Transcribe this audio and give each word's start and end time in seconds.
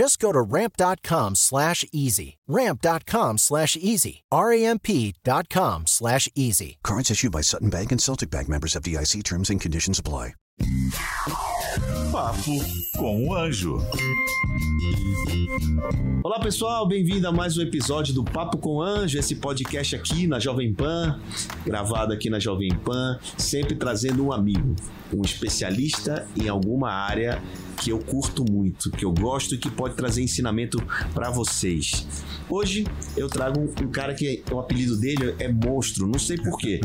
Just 0.00 0.18
go 0.18 0.32
to 0.32 0.40
ramp.com 0.40 1.34
slash 1.34 1.84
easy. 1.92 2.38
Ramp.com 2.48 3.36
slash 3.36 3.76
easy. 3.76 4.22
R-A-M-P.com 4.32 5.86
slash 5.86 6.26
easy. 6.34 6.78
Cards 6.82 7.10
issued 7.10 7.32
by 7.32 7.42
Sutton 7.42 7.68
Bank 7.68 7.92
and 7.92 8.00
Celtic 8.00 8.30
Bank 8.30 8.48
members 8.48 8.74
of 8.74 8.82
DIC 8.82 9.22
terms 9.24 9.50
and 9.50 9.60
conditions 9.60 9.98
apply. 9.98 10.32
Papo 12.10 12.58
com 12.96 13.28
o 13.28 13.34
Anjo. 13.34 13.78
Olá 16.24 16.40
pessoal, 16.40 16.88
bem-vindo 16.88 17.28
a 17.28 17.32
mais 17.32 17.58
um 17.58 17.62
episódio 17.62 18.14
do 18.14 18.24
Papo 18.24 18.56
com 18.56 18.76
o 18.76 18.82
Anjo, 18.82 19.18
esse 19.18 19.36
podcast 19.36 19.96
aqui 19.96 20.26
na 20.26 20.38
Jovem 20.38 20.72
Pan, 20.72 21.20
gravado 21.64 22.14
aqui 22.14 22.30
na 22.30 22.38
Jovem 22.38 22.74
Pan, 22.84 23.18
sempre 23.36 23.74
trazendo 23.74 24.24
um 24.24 24.32
amigo, 24.32 24.74
um 25.12 25.22
especialista 25.22 26.26
em 26.36 26.48
alguma 26.48 26.90
área 26.90 27.42
que 27.80 27.90
eu 27.90 27.98
curto 27.98 28.44
muito, 28.50 28.90
que 28.90 29.04
eu 29.04 29.12
gosto 29.12 29.54
e 29.54 29.58
que 29.58 29.70
pode 29.70 29.94
trazer 29.94 30.22
ensinamento 30.22 30.82
para 31.14 31.30
vocês. 31.30 32.06
Hoje 32.48 32.84
eu 33.16 33.28
trago 33.28 33.60
um, 33.60 33.84
um 33.84 33.90
cara 33.90 34.12
que 34.12 34.42
o 34.50 34.58
apelido 34.58 34.98
dele 34.98 35.34
é 35.38 35.48
Monstro, 35.48 36.06
não 36.06 36.18
sei 36.18 36.36
porquê. 36.36 36.80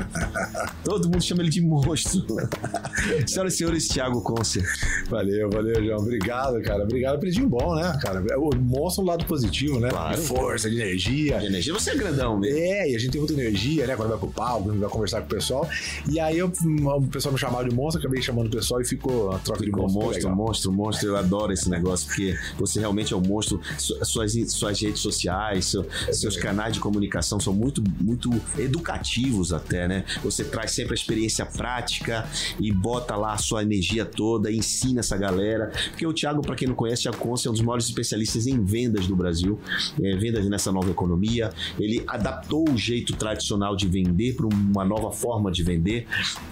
Todo 0.83 1.09
mundo 1.09 1.21
chama 1.21 1.41
ele 1.41 1.49
de 1.49 1.59
Monstro. 1.59 2.37
Senhoras 3.27 3.53
e 3.53 3.57
senhores, 3.57 3.87
Thiago 3.87 4.21
Concer. 4.21 4.63
Valeu, 5.09 5.49
valeu, 5.49 5.83
João. 5.83 5.99
Obrigado, 5.99 6.61
cara. 6.61 6.83
Obrigado. 6.83 7.15
Apelidinho 7.15 7.49
bom, 7.49 7.75
né, 7.75 7.97
cara? 8.01 8.23
Mostra 8.59 9.03
um 9.03 9.07
lado 9.07 9.25
positivo, 9.25 9.79
né? 9.79 9.89
Claro. 9.89 10.15
De 10.15 10.27
força, 10.27 10.69
de 10.69 10.75
energia. 10.75 11.39
De 11.39 11.47
energia, 11.47 11.73
você 11.73 11.91
é 11.91 11.95
grandão 11.95 12.39
mesmo. 12.39 12.57
É, 12.57 12.91
e 12.91 12.95
a 12.95 12.99
gente 12.99 13.11
tem 13.11 13.19
muita 13.19 13.33
energia, 13.33 13.87
né? 13.87 13.95
Quando 13.95 14.09
vai 14.09 14.17
pro 14.17 14.29
palco, 14.29 14.69
quando 14.69 14.79
vai 14.79 14.89
conversar 14.89 15.21
com 15.21 15.27
o 15.27 15.29
pessoal. 15.29 15.67
E 16.09 16.19
aí 16.19 16.37
eu, 16.37 16.47
o 16.47 17.07
pessoal 17.07 17.33
me 17.33 17.39
chamava 17.39 17.67
de 17.67 17.75
monstro, 17.75 18.01
acabei 18.15 18.21
chamando 18.21 18.47
o 18.47 18.49
pessoal 18.49 18.81
e 18.81 18.85
ficou 18.85 19.31
a 19.31 19.39
troca 19.39 19.59
de 19.59 19.65
Ficou 19.67 19.83
monstro. 19.83 20.01
monstro, 20.03 20.29
legal. 20.29 20.35
monstro, 20.35 20.71
monstro. 20.73 21.07
Eu 21.09 21.17
adoro 21.17 21.51
esse 21.53 21.69
negócio, 21.69 22.07
porque 22.07 22.35
você 22.57 22.79
realmente 22.79 23.13
é 23.13 23.17
um 23.17 23.21
monstro. 23.21 23.59
Su- 23.77 23.95
Suas, 24.05 24.33
suas 24.51 24.79
redes 24.79 25.01
sociais, 25.01 25.65
seu- 25.65 25.85
seus 26.11 26.37
canais 26.37 26.73
de 26.73 26.79
comunicação 26.79 27.39
são 27.39 27.53
muito, 27.53 27.83
muito 27.99 28.29
educativos 28.57 29.51
até, 29.53 29.87
né? 29.87 30.05
Você 30.23 30.43
traz 30.43 30.71
sempre 30.71 30.93
a 30.93 30.95
experiência 30.95 31.45
prática 31.45 32.27
e 32.59 32.71
bota 32.71 33.15
lá 33.15 33.33
a 33.33 33.37
sua 33.37 33.61
energia 33.63 34.05
toda, 34.05 34.51
ensina 34.51 34.99
essa 35.01 35.17
galera. 35.17 35.71
Porque 35.89 36.05
o 36.05 36.13
Thiago, 36.13 36.41
para 36.41 36.55
quem 36.55 36.67
não 36.67 36.75
conhece, 36.75 37.03
Thiago 37.03 37.17
Conce 37.17 37.47
é 37.47 37.49
um 37.49 37.53
dos 37.53 37.61
maiores 37.61 37.85
especialistas 37.85 38.47
em 38.47 38.63
vendas 38.63 39.07
do 39.07 39.15
Brasil, 39.15 39.59
é, 40.01 40.15
vendas 40.17 40.45
nessa 40.47 40.71
nova 40.71 40.89
economia. 40.89 41.51
Ele 41.79 42.03
adaptou 42.07 42.69
o 42.69 42.77
jeito 42.77 43.15
tradicional 43.15 43.75
de 43.75 43.87
vender 43.87 44.35
para 44.35 44.45
uma 44.47 44.85
nova 44.85 45.11
forma 45.11 45.51
de 45.51 45.63
vender 45.63 46.07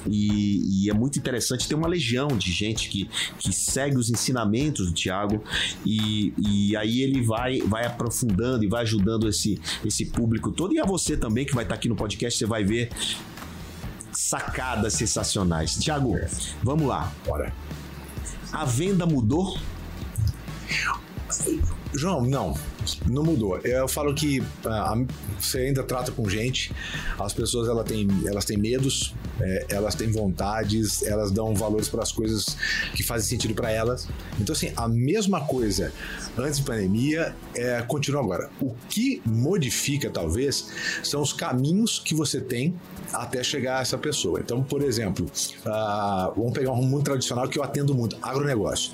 e, 0.09 0.85
e 0.85 0.89
é 0.89 0.93
muito 0.93 1.17
interessante. 1.19 1.52
Tem 1.57 1.77
uma 1.77 1.87
legião 1.87 2.27
de 2.27 2.51
gente 2.51 2.89
que, 2.89 3.09
que 3.39 3.53
segue 3.53 3.97
os 3.97 4.09
ensinamentos 4.09 4.87
do 4.87 4.93
Thiago 4.93 5.43
e, 5.85 6.33
e 6.37 6.75
aí 6.75 7.01
ele 7.01 7.21
vai, 7.21 7.59
vai 7.61 7.85
aprofundando 7.85 8.63
e 8.63 8.67
vai 8.67 8.81
ajudando 8.81 9.27
esse, 9.27 9.59
esse 9.85 10.05
público 10.05 10.51
todo. 10.51 10.73
E 10.73 10.79
a 10.79 10.85
você 10.85 11.17
também 11.17 11.45
que 11.45 11.53
vai 11.53 11.63
estar 11.63 11.75
aqui 11.75 11.89
no 11.89 11.95
podcast, 11.95 12.37
você 12.37 12.45
vai 12.45 12.63
ver 12.63 12.89
sacadas 14.11 14.93
sensacionais. 14.93 15.75
Thiago, 15.75 16.15
vamos 16.61 16.87
lá. 16.87 17.11
Bora. 17.25 17.53
A 18.51 18.65
venda 18.65 19.05
mudou? 19.05 19.57
João, 21.93 22.21
não. 22.21 22.53
Não 23.07 23.23
mudou. 23.23 23.57
Eu 23.59 23.87
falo 23.87 24.13
que 24.13 24.43
ah, 24.65 24.95
você 25.39 25.59
ainda 25.59 25.83
trata 25.83 26.11
com 26.11 26.27
gente, 26.29 26.73
as 27.19 27.33
pessoas 27.33 27.67
elas 27.67 27.85
têm, 27.85 28.07
elas 28.25 28.45
têm 28.45 28.57
medos, 28.57 29.13
é, 29.39 29.65
elas 29.69 29.95
têm 29.95 30.11
vontades, 30.11 31.03
elas 31.03 31.31
dão 31.31 31.53
valores 31.55 31.89
para 31.89 32.03
as 32.03 32.11
coisas 32.11 32.57
que 32.95 33.03
fazem 33.03 33.27
sentido 33.27 33.53
para 33.53 33.71
elas. 33.71 34.07
Então, 34.39 34.53
assim, 34.53 34.71
a 34.75 34.87
mesma 34.87 35.41
coisa 35.41 35.91
antes 36.37 36.59
da 36.59 36.65
pandemia 36.65 37.35
é, 37.55 37.81
continua 37.81 38.21
agora. 38.21 38.49
O 38.61 38.73
que 38.89 39.21
modifica, 39.25 40.09
talvez, 40.09 40.69
são 41.03 41.21
os 41.21 41.33
caminhos 41.33 41.99
que 41.99 42.13
você 42.15 42.39
tem 42.39 42.75
até 43.11 43.43
chegar 43.43 43.79
a 43.79 43.81
essa 43.81 43.97
pessoa. 43.97 44.39
Então, 44.39 44.63
por 44.63 44.81
exemplo, 44.81 45.25
ah, 45.65 46.31
vamos 46.35 46.53
pegar 46.53 46.71
um 46.71 46.83
mundo 46.83 47.03
tradicional 47.03 47.47
que 47.47 47.59
eu 47.59 47.63
atendo 47.63 47.93
muito, 47.93 48.17
agronegócio, 48.21 48.91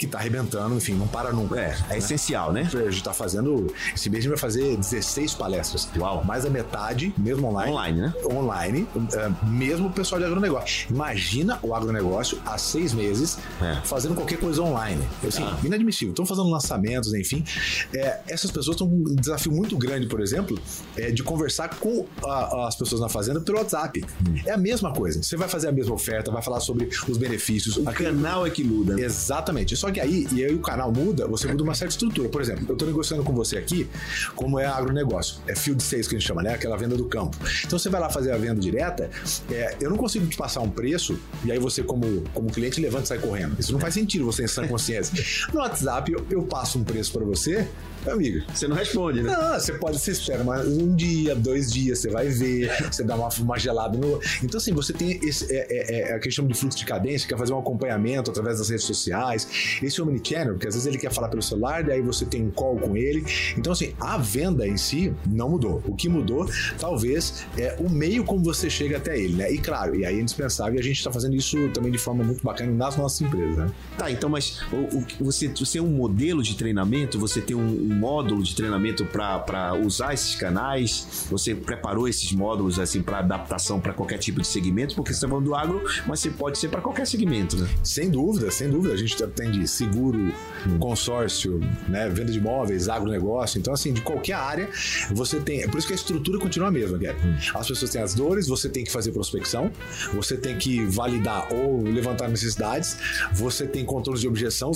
que 0.00 0.06
está 0.06 0.18
arrebentando, 0.18 0.74
enfim, 0.74 0.94
não 0.94 1.06
para 1.06 1.30
nunca. 1.30 1.60
É, 1.60 1.76
é 1.90 1.98
essencial, 1.98 2.52
né? 2.54 2.62
A 2.72 2.90
gente 2.90 3.04
tá 3.04 3.12
fazendo. 3.12 3.66
Esse 3.94 4.08
mês 4.08 4.20
a 4.20 4.22
gente 4.22 4.30
vai 4.30 4.38
fazer 4.38 4.76
16 4.78 5.34
palestras. 5.34 5.86
Uau. 5.98 6.24
Mais 6.24 6.44
da 6.44 6.50
metade, 6.50 7.12
mesmo 7.18 7.46
online. 7.48 7.70
Online, 7.72 8.00
né? 8.00 8.14
Online, 8.32 8.88
é, 9.14 9.46
mesmo 9.46 9.88
o 9.88 9.92
pessoal 9.92 10.18
de 10.18 10.24
agronegócio. 10.26 10.86
Imagina 10.90 11.58
o 11.62 11.74
agronegócio 11.74 12.40
há 12.46 12.56
seis 12.56 12.94
meses 12.94 13.36
É. 13.60 13.76
fazendo 13.84 14.14
qualquer 14.14 14.38
coisa 14.38 14.62
online. 14.62 15.02
Assim, 15.26 15.42
Ah. 15.44 15.58
inadmissível. 15.62 16.12
Estão 16.12 16.24
fazendo 16.24 16.48
lançamentos, 16.48 17.12
enfim. 17.12 17.44
É, 17.92 18.20
essas 18.26 18.50
pessoas 18.50 18.76
estão 18.76 18.88
com 18.88 18.96
um 18.96 19.14
desafio 19.16 19.52
muito 19.52 19.76
grande, 19.76 20.06
por 20.06 20.20
exemplo, 20.22 20.58
é, 20.96 21.10
de 21.10 21.22
conversar 21.22 21.68
com 21.78 22.06
a- 22.24 22.68
as 22.68 22.74
pessoas 22.76 23.02
na 23.02 23.08
fazenda 23.10 23.40
pelo 23.40 23.58
WhatsApp. 23.58 24.02
Hum. 24.26 24.34
É 24.46 24.52
a 24.52 24.56
mesma 24.56 24.92
coisa. 24.94 25.22
Você 25.22 25.36
vai 25.36 25.48
fazer 25.48 25.68
a 25.68 25.72
mesma 25.72 25.94
oferta, 25.94 26.30
vai 26.30 26.40
falar 26.42 26.60
sobre 26.60 26.88
os 27.06 27.18
benefícios. 27.18 27.76
O 27.76 27.84
canal 27.84 28.46
é 28.46 28.50
que 28.50 28.64
muda. 28.64 28.98
Exatamente. 29.00 29.76
Só 29.76 29.89
que 29.92 30.00
aí, 30.00 30.26
e 30.32 30.44
aí 30.44 30.54
o 30.54 30.60
canal 30.60 30.92
muda, 30.92 31.26
você 31.26 31.48
muda 31.48 31.62
uma 31.62 31.74
certa 31.74 31.92
estrutura. 31.92 32.28
Por 32.28 32.40
exemplo, 32.40 32.64
eu 32.68 32.72
estou 32.74 32.86
negociando 32.86 33.22
com 33.22 33.32
você 33.32 33.58
aqui 33.58 33.88
como 34.34 34.58
é 34.58 34.66
agronegócio. 34.66 35.36
É 35.46 35.54
field 35.54 35.82
sales 35.82 36.06
que 36.06 36.16
a 36.16 36.18
gente 36.18 36.26
chama, 36.26 36.42
né? 36.42 36.54
Aquela 36.54 36.76
venda 36.76 36.96
do 36.96 37.04
campo. 37.04 37.36
Então 37.64 37.78
você 37.78 37.88
vai 37.88 38.00
lá 38.00 38.10
fazer 38.10 38.32
a 38.32 38.36
venda 38.36 38.60
direta, 38.60 39.10
é, 39.50 39.76
eu 39.80 39.90
não 39.90 39.96
consigo 39.96 40.26
te 40.26 40.36
passar 40.36 40.60
um 40.60 40.70
preço 40.70 41.18
e 41.44 41.52
aí 41.52 41.58
você, 41.58 41.82
como, 41.82 42.22
como 42.32 42.50
cliente, 42.50 42.80
levanta 42.80 43.04
e 43.04 43.08
sai 43.08 43.18
correndo. 43.18 43.58
Isso 43.58 43.72
não 43.72 43.80
faz 43.80 43.94
sentido 43.94 44.24
você 44.24 44.44
em 44.44 44.48
sã 44.48 44.66
consciência. 44.66 45.10
No 45.52 45.60
WhatsApp, 45.60 46.12
eu, 46.12 46.24
eu 46.30 46.42
passo 46.42 46.78
um 46.78 46.84
preço 46.84 47.12
para 47.12 47.24
você, 47.24 47.66
amigo. 48.06 48.44
Você 48.54 48.68
não 48.68 48.76
responde, 48.76 49.22
né? 49.22 49.32
Não, 49.32 49.58
você 49.58 49.72
pode, 49.72 49.98
você 49.98 50.12
espera 50.12 50.44
mais 50.44 50.66
um 50.66 50.94
dia, 50.94 51.34
dois 51.34 51.72
dias, 51.72 51.98
você 51.98 52.08
vai 52.08 52.28
ver, 52.28 52.70
você 52.90 53.02
dá 53.02 53.16
uma, 53.16 53.28
uma 53.28 53.58
gelada 53.58 53.98
no. 53.98 54.20
Então, 54.42 54.58
assim, 54.58 54.72
você 54.72 54.92
tem 54.92 55.18
esse. 55.22 55.52
É, 55.52 55.66
é, 55.70 56.10
é, 56.10 56.14
a 56.14 56.30
chama 56.30 56.48
de 56.48 56.54
fluxo 56.54 56.78
de 56.78 56.84
cadência, 56.84 57.28
quer 57.28 57.36
fazer 57.36 57.52
um 57.52 57.58
acompanhamento 57.58 58.30
através 58.30 58.58
das 58.58 58.70
redes 58.70 58.84
sociais. 58.84 59.79
Esse 59.82 60.00
omnichannel, 60.02 60.54
porque 60.54 60.68
às 60.68 60.74
vezes 60.74 60.86
ele 60.86 60.98
quer 60.98 61.12
falar 61.12 61.28
pelo 61.28 61.42
celular, 61.42 61.82
daí 61.84 62.00
você 62.02 62.24
tem 62.24 62.42
um 62.46 62.50
call 62.50 62.76
com 62.76 62.96
ele. 62.96 63.24
Então, 63.56 63.72
assim, 63.72 63.92
a 64.00 64.16
venda 64.18 64.66
em 64.66 64.76
si 64.76 65.12
não 65.26 65.50
mudou. 65.50 65.82
O 65.86 65.94
que 65.94 66.08
mudou, 66.08 66.48
talvez, 66.78 67.44
é 67.56 67.76
o 67.78 67.88
meio 67.88 68.24
como 68.24 68.42
você 68.44 68.68
chega 68.70 68.96
até 68.96 69.18
ele, 69.18 69.34
né? 69.34 69.52
E 69.52 69.58
claro, 69.58 69.94
e 69.96 70.04
aí 70.04 70.18
é 70.18 70.20
indispensável, 70.20 70.74
e 70.76 70.78
a 70.78 70.82
gente 70.82 70.96
está 70.98 71.10
fazendo 71.12 71.34
isso 71.34 71.56
também 71.70 71.90
de 71.92 71.98
forma 71.98 72.22
muito 72.24 72.42
bacana 72.42 72.72
nas 72.72 72.96
nossas 72.96 73.20
empresas, 73.20 73.56
né? 73.56 73.70
Tá, 73.98 74.10
então, 74.10 74.28
mas 74.30 74.60
o, 74.72 74.98
o- 74.98 75.06
você, 75.24 75.48
você 75.48 75.78
é 75.78 75.82
um 75.82 75.90
modelo 75.90 76.42
de 76.42 76.54
treinamento? 76.56 77.18
Você 77.18 77.40
tem 77.40 77.56
um, 77.56 77.60
um 77.66 77.94
módulo 77.94 78.42
de 78.42 78.54
treinamento 78.54 79.04
para 79.04 79.74
usar 79.74 80.14
esses 80.14 80.34
canais? 80.34 81.26
Você 81.30 81.54
preparou 81.54 82.08
esses 82.08 82.32
módulos 82.32 82.78
assim 82.78 83.02
para 83.02 83.18
adaptação 83.18 83.80
para 83.80 83.92
qualquer 83.92 84.18
tipo 84.18 84.40
de 84.40 84.46
segmento? 84.46 84.94
Porque 84.94 85.10
você 85.12 85.16
está 85.18 85.28
falando 85.28 85.44
do 85.44 85.54
agro, 85.54 85.82
mas 86.06 86.20
você 86.20 86.30
pode 86.30 86.58
ser 86.58 86.68
para 86.68 86.80
qualquer 86.80 87.06
segmento, 87.06 87.56
né? 87.56 87.68
Sem 87.82 88.10
dúvida, 88.10 88.50
sem 88.50 88.70
dúvida. 88.70 88.94
A 88.94 88.96
gente 88.96 89.22
atende 89.22 89.66
seguro, 89.70 90.32
consórcio, 90.78 91.60
né, 91.88 92.08
venda 92.08 92.32
de 92.32 92.38
imóveis, 92.38 92.88
agronegócio. 92.88 93.58
Então, 93.58 93.72
assim, 93.72 93.92
de 93.92 94.02
qualquer 94.02 94.34
área, 94.34 94.68
você 95.12 95.40
tem. 95.40 95.62
É 95.62 95.68
por 95.68 95.78
isso 95.78 95.86
que 95.86 95.92
a 95.92 95.96
estrutura 95.96 96.38
continua 96.38 96.68
a 96.68 96.70
mesma, 96.70 96.98
Guilherme. 96.98 97.20
Hum. 97.24 97.36
As 97.54 97.68
pessoas 97.68 97.90
têm 97.90 98.02
as 98.02 98.14
dores, 98.14 98.48
você 98.48 98.68
tem 98.68 98.84
que 98.84 98.92
fazer 98.92 99.12
prospecção, 99.12 99.70
você 100.12 100.36
tem 100.36 100.56
que 100.56 100.84
validar 100.84 101.52
ou 101.52 101.82
levantar 101.82 102.28
necessidades, 102.28 102.96
você 103.32 103.66
tem 103.66 103.84
controles 103.84 104.20
de 104.20 104.28
objeção, 104.28 104.72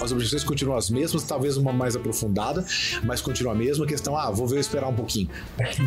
as 0.00 0.12
objeções 0.12 0.44
continuam 0.44 0.76
as 0.76 0.90
mesmas, 0.90 1.22
talvez 1.22 1.56
uma 1.56 1.72
mais 1.72 1.96
aprofundada, 1.96 2.64
mas 3.04 3.20
continua 3.20 3.52
a 3.52 3.56
mesma. 3.56 3.84
A 3.84 3.88
questão, 3.88 4.16
ah, 4.16 4.30
vou 4.30 4.46
ver 4.46 4.58
esperar 4.58 4.88
um 4.88 4.94
pouquinho. 4.94 5.28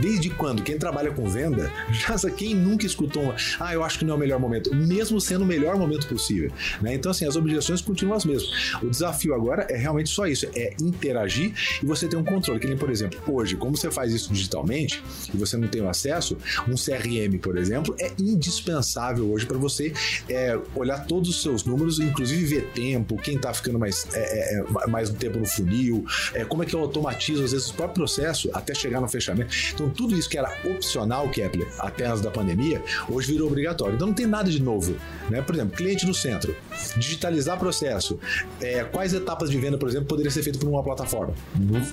Desde 0.01 0.29
quando? 0.29 0.61
Quem 0.63 0.77
trabalha 0.77 1.11
com 1.11 1.27
venda, 1.27 1.71
já 1.91 2.17
quem 2.29 2.55
nunca 2.55 2.85
escutou 2.85 3.23
uma, 3.23 3.35
ah, 3.59 3.73
eu 3.73 3.83
acho 3.83 3.99
que 3.99 4.05
não 4.05 4.13
é 4.13 4.17
o 4.17 4.19
melhor 4.19 4.39
momento, 4.39 4.73
mesmo 4.75 5.19
sendo 5.19 5.43
o 5.43 5.47
melhor 5.47 5.77
momento 5.77 6.07
possível. 6.07 6.51
Né? 6.81 6.93
Então, 6.95 7.11
assim, 7.11 7.25
as 7.25 7.35
objeções 7.35 7.81
continuam 7.81 8.15
as 8.15 8.25
mesmas. 8.25 8.50
O 8.81 8.89
desafio 8.89 9.33
agora 9.33 9.67
é 9.69 9.77
realmente 9.77 10.09
só 10.09 10.25
isso, 10.25 10.47
é 10.55 10.75
interagir 10.81 11.53
e 11.81 11.85
você 11.85 12.07
ter 12.07 12.17
um 12.17 12.23
controle. 12.23 12.59
Que 12.59 12.67
nem, 12.67 12.77
por 12.77 12.89
exemplo, 12.89 13.19
hoje, 13.27 13.55
como 13.55 13.75
você 13.75 13.89
faz 13.91 14.13
isso 14.13 14.31
digitalmente 14.31 15.03
e 15.33 15.37
você 15.37 15.57
não 15.57 15.67
tem 15.67 15.81
o 15.81 15.89
acesso, 15.89 16.37
um 16.67 16.75
CRM, 16.75 17.37
por 17.41 17.57
exemplo, 17.57 17.95
é 17.99 18.11
indispensável 18.19 19.31
hoje 19.31 19.45
para 19.45 19.57
você 19.57 19.93
é, 20.29 20.57
olhar 20.75 21.05
todos 21.05 21.29
os 21.29 21.41
seus 21.41 21.63
números, 21.63 21.99
inclusive 21.99 22.45
ver 22.45 22.71
tempo, 22.73 23.17
quem 23.17 23.35
está 23.35 23.53
ficando 23.53 23.79
mais, 23.79 24.07
é, 24.13 24.59
é, 24.59 24.63
é 24.83 24.87
mais 24.87 25.09
tempo 25.09 25.39
no 25.39 25.45
funil, 25.45 26.05
é, 26.33 26.43
como 26.45 26.63
é 26.63 26.65
que 26.65 26.75
eu 26.75 26.79
automatizo, 26.79 27.43
às 27.43 27.51
vezes, 27.51 27.69
o 27.69 27.73
próprio 27.73 27.95
processo 27.95 28.49
até 28.53 28.73
chegar 28.73 29.01
no 29.01 29.07
fechamento. 29.07 29.53
Então, 29.73 29.89
tudo 29.89 30.17
isso 30.17 30.29
que 30.29 30.37
era 30.37 30.51
opcional, 30.65 31.29
Kepler, 31.29 31.67
até 31.79 32.05
antes 32.05 32.21
da 32.21 32.31
pandemia, 32.31 32.81
hoje 33.09 33.31
virou 33.31 33.47
obrigatório. 33.47 33.95
Então, 33.95 34.07
não 34.07 34.13
tem 34.13 34.25
nada 34.25 34.49
de 34.49 34.61
novo. 34.61 34.95
Né? 35.29 35.41
Por 35.41 35.55
exemplo, 35.55 35.75
cliente 35.75 36.05
no 36.05 36.13
centro, 36.13 36.55
digitalizar 36.97 37.57
processo, 37.57 38.19
é, 38.59 38.83
quais 38.83 39.13
etapas 39.13 39.49
de 39.49 39.57
venda, 39.57 39.77
por 39.77 39.89
exemplo, 39.89 40.07
poderia 40.07 40.31
ser 40.31 40.43
feito 40.43 40.59
por 40.59 40.67
uma 40.67 40.83
plataforma? 40.83 41.33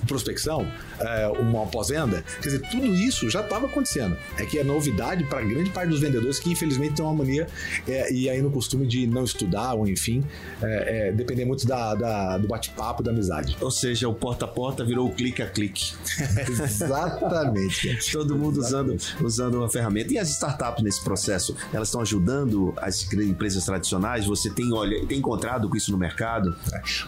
Prospecção, 0.07 0.67
é, 0.99 1.27
uma 1.39 1.65
pós-venda, 1.67 2.23
quer 2.41 2.49
dizer, 2.49 2.69
tudo 2.69 2.87
isso 2.87 3.29
já 3.29 3.41
estava 3.41 3.65
acontecendo. 3.65 4.17
É 4.37 4.45
que 4.45 4.59
é 4.59 4.63
novidade 4.63 5.23
para 5.25 5.41
grande 5.41 5.69
parte 5.69 5.89
dos 5.89 5.99
vendedores 5.99 6.39
que, 6.39 6.51
infelizmente, 6.51 6.95
tem 6.95 7.05
uma 7.05 7.13
mania 7.13 7.47
é, 7.87 8.11
e 8.11 8.29
aí 8.29 8.41
no 8.41 8.51
costume 8.51 8.85
de 8.85 9.07
não 9.07 9.23
estudar 9.23 9.73
ou, 9.73 9.87
enfim, 9.87 10.23
é, 10.61 11.09
é, 11.09 11.11
depender 11.11 11.45
muito 11.45 11.65
da, 11.67 11.95
da 11.95 12.37
do 12.37 12.47
bate-papo, 12.47 13.03
da 13.03 13.11
amizade. 13.11 13.55
Ou 13.61 13.71
seja, 13.71 14.07
o 14.07 14.13
porta 14.13 14.45
a 14.45 14.47
porta 14.47 14.83
virou 14.83 15.07
o 15.07 15.11
clique 15.13 15.41
a 15.41 15.47
clique. 15.47 15.93
Exatamente. 16.49 18.11
Todo 18.11 18.35
mundo 18.35 18.59
usando, 18.59 18.95
usando 19.21 19.55
uma 19.55 19.69
ferramenta. 19.69 20.13
E 20.13 20.17
as 20.17 20.29
startups 20.29 20.83
nesse 20.83 21.03
processo, 21.03 21.55
elas 21.73 21.87
estão 21.89 22.01
ajudando 22.01 22.73
as 22.77 23.11
empresas 23.13 23.65
tradicionais? 23.65 24.25
Você 24.25 24.49
tem, 24.49 24.73
olha, 24.73 25.05
tem 25.05 25.19
encontrado 25.19 25.67
com 25.69 25.75
isso 25.75 25.91
no 25.91 25.97
mercado? 25.97 26.28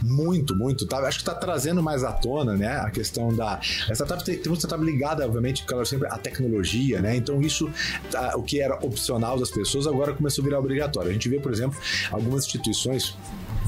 Muito, 0.01 0.56
muito. 0.56 0.85
Tá, 0.85 1.00
acho 1.00 1.19
que 1.19 1.21
está 1.21 1.35
trazendo 1.35 1.81
mais 1.81 2.03
à 2.03 2.12
tona, 2.12 2.56
né? 2.56 2.77
A 2.77 2.89
questão 2.89 3.33
da. 3.33 3.59
A 3.89 3.94
startup 3.94 4.23
tem, 4.23 4.38
tem 4.38 4.53
startup 4.53 4.83
ligada, 4.83 5.25
obviamente, 5.25 5.63
claro, 5.63 5.85
sempre 5.85 6.07
à 6.07 6.18
tecnologia, 6.18 7.01
né? 7.01 7.15
Então, 7.15 7.41
isso, 7.41 7.69
tá, 8.09 8.33
o 8.35 8.44
que 8.44 8.59
era 8.59 8.75
opcional 8.85 9.39
das 9.39 9.51
pessoas, 9.51 9.88
agora 9.88 10.13
começou 10.13 10.44
a 10.44 10.45
virar 10.45 10.59
obrigatório. 10.59 11.09
A 11.09 11.13
gente 11.13 11.29
vê, 11.29 11.39
por 11.39 11.51
exemplo, 11.51 11.79
algumas 12.12 12.45
instituições 12.45 13.15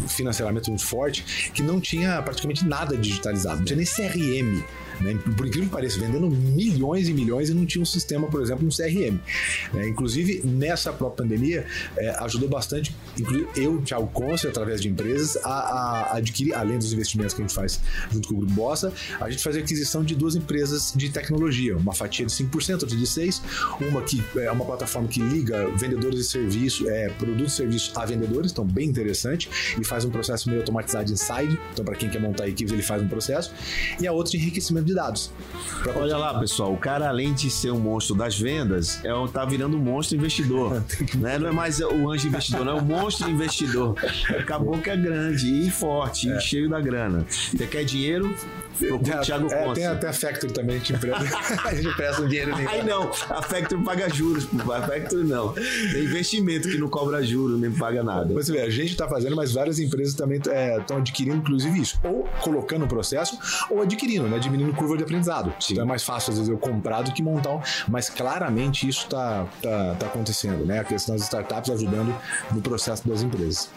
financeiramente 0.08 0.70
muito 0.70 0.86
forte 0.86 1.52
que 1.54 1.62
não 1.62 1.80
tinha 1.80 2.22
praticamente 2.22 2.66
nada 2.66 2.98
digitalizado, 2.98 3.58
não 3.60 3.66
tinha 3.66 3.78
nem 3.78 3.86
CRM 3.86 4.64
né? 5.02 5.18
Por 5.36 5.46
incrível 5.46 5.70
que 5.70 5.76
pareça, 5.76 6.00
vendendo 6.00 6.30
milhões 6.30 7.08
e 7.08 7.14
milhões 7.14 7.50
e 7.50 7.54
não 7.54 7.66
tinha 7.66 7.82
um 7.82 7.86
sistema, 7.86 8.28
por 8.28 8.42
exemplo, 8.42 8.66
um 8.66 8.70
CRM. 8.70 9.20
Né? 9.74 9.88
Inclusive, 9.88 10.42
nessa 10.46 10.92
própria 10.92 11.24
pandemia, 11.24 11.66
é, 11.98 12.10
ajudou 12.24 12.50
bastante, 12.50 12.96
inclusive 13.20 13.48
eu, 13.56 13.82
Thiago 13.82 14.08
Conce, 14.08 14.48
através 14.48 14.82
de 14.82 14.90
empresas, 14.90 15.38
a, 15.44 15.50
a, 15.50 16.18
adquirir, 16.18 16.54
além 16.54 16.78
dos 16.78 16.94
investimentos 16.94 17.34
que 17.34 17.42
a 17.42 17.46
gente 17.46 17.56
faz 17.56 17.80
junto 18.12 18.28
com 18.28 18.36
o 18.36 18.38
Grupo 18.40 18.54
Bossa, 18.54 18.94
a 19.20 19.30
gente 19.30 19.44
faz 19.44 19.56
a 19.56 19.60
aquisição 19.60 20.04
de 20.04 20.16
duas 20.16 20.36
empresas 20.36 20.94
de 20.96 21.10
tecnologia, 21.10 21.78
uma 21.78 21.94
fatia 21.94 22.26
de 22.26 22.32
5%, 22.32 22.74
outra 22.74 22.88
de 22.88 23.06
6%, 23.06 23.42
uma 23.80 24.02
que 24.02 24.22
é 24.38 24.52
uma 24.52 24.66
plataforma 24.66 25.08
que 25.08 25.20
liga 25.20 25.70
vendedores 25.78 26.20
de 26.20 26.26
serviço, 26.26 26.90
é, 26.90 27.10
produtos 27.10 27.54
e 27.54 27.56
serviços 27.58 27.92
a 27.96 28.06
vendedores, 28.06 28.52
então 28.52 28.66
bem 28.66 28.88
interessante, 28.88 29.50
e 29.80 29.84
faz 29.84 30.06
um 30.06 30.10
processo 30.10 30.50
meio 30.50 30.62
automatizado 30.62 31.12
inside, 31.12 31.60
então 31.72 31.84
para 31.84 31.96
quem 31.96 32.10
quer 32.10 32.22
montar 32.22 32.48
equipes, 32.48 32.74
ele 32.74 32.84
faz 32.84 33.02
um 33.02 33.08
processo, 33.08 33.54
e 34.00 34.08
a 34.08 34.12
outra 34.12 34.32
de 34.32 34.38
enriquecimento 34.38 34.83
de 34.84 34.94
dados. 34.94 35.32
Olha 35.96 36.18
lá, 36.18 36.40
pessoal, 36.40 36.74
o 36.74 36.78
cara, 36.78 37.10
além 37.10 37.34
de 37.34 37.50
ser 37.50 37.72
um 37.72 37.80
monstro 37.80 38.16
das 38.16 38.40
vendas, 38.40 39.00
é, 39.04 39.12
tá 39.32 39.46
virando 39.46 39.78
um 39.78 39.80
monstro 39.80 40.18
investidor. 40.18 40.84
né? 41.16 41.38
Não 41.38 41.50
é 41.50 41.52
mais 41.52 41.80
o 41.80 42.10
anjo 42.10 42.28
investidor, 42.28 42.66
não 42.66 42.78
é 42.78 42.82
o 42.82 42.84
monstro 42.84 43.30
investidor. 43.30 43.96
Acabou 44.40 44.78
que 44.80 44.90
é 44.90 44.98
grande 44.98 45.48
e 45.48 45.72
forte, 45.72 46.30
é. 46.30 46.38
e 46.38 46.42
cheio 46.42 46.70
da 46.70 46.80
grana. 46.80 47.26
Você 47.30 47.68
quer 47.68 47.84
dinheiro? 47.84 48.34
Procura 48.78 49.20
o 49.20 49.22
Thiago 49.22 49.54
é, 49.54 49.74
Tem 49.74 49.86
até 49.86 50.08
a 50.08 50.14
Factory 50.14 50.52
também, 50.52 50.78
gente 50.78 50.94
empresta, 50.94 51.24
a 51.68 51.76
gente 51.76 51.96
presta 51.96 52.22
um 52.22 52.28
dinheiro 52.28 52.56
nele. 52.56 52.68
Aí 52.68 52.84
não, 52.84 53.10
a 53.30 53.42
Factory 53.42 53.84
paga 53.84 54.10
juros, 54.10 54.48
a 54.54 54.82
Factory 54.82 55.24
não. 55.24 55.54
Tem 55.54 56.04
investimento 56.04 56.68
que 56.68 56.78
não 56.78 56.88
cobra 56.88 57.24
juros, 57.24 57.60
nem 57.60 57.72
paga 57.72 58.04
nada. 58.04 58.34
Você 58.34 58.52
vê, 58.52 58.62
a 58.62 58.70
gente 58.70 58.92
está 58.92 59.08
fazendo, 59.08 59.36
mas 59.36 59.54
várias 59.54 59.80
empresas 59.80 60.14
também 60.14 60.38
estão 60.38 60.98
é, 60.98 61.00
adquirindo, 61.00 61.38
inclusive, 61.38 61.80
isso. 61.80 62.00
Ou 62.04 62.28
colocando 62.42 62.82
no 62.82 62.88
processo, 62.88 63.38
ou 63.70 63.82
adquirindo, 63.82 64.28
né? 64.28 64.40
Diminuindo 64.40 64.74
curva 64.74 64.98
de 64.98 65.04
aprendizado. 65.04 65.54
Sim. 65.60 65.74
Então 65.74 65.86
é 65.86 65.88
mais 65.88 66.04
fácil, 66.04 66.32
às 66.32 66.38
vezes, 66.38 66.50
eu 66.50 66.58
comprar 66.58 67.02
do 67.02 67.12
que 67.14 67.22
montar 67.22 67.52
um. 67.52 67.62
Mas 67.88 68.10
claramente 68.10 68.88
isso 68.88 69.04
está 69.04 69.48
tá, 69.62 69.96
tá 70.00 70.06
acontecendo, 70.08 70.66
né? 70.66 70.80
A 70.80 70.84
questão 70.84 71.16
das 71.16 71.24
startups 71.24 71.70
ajudando 71.72 72.16
no 72.52 72.62
processo 72.62 73.08
das 73.08 73.22
empresas. 73.22 73.70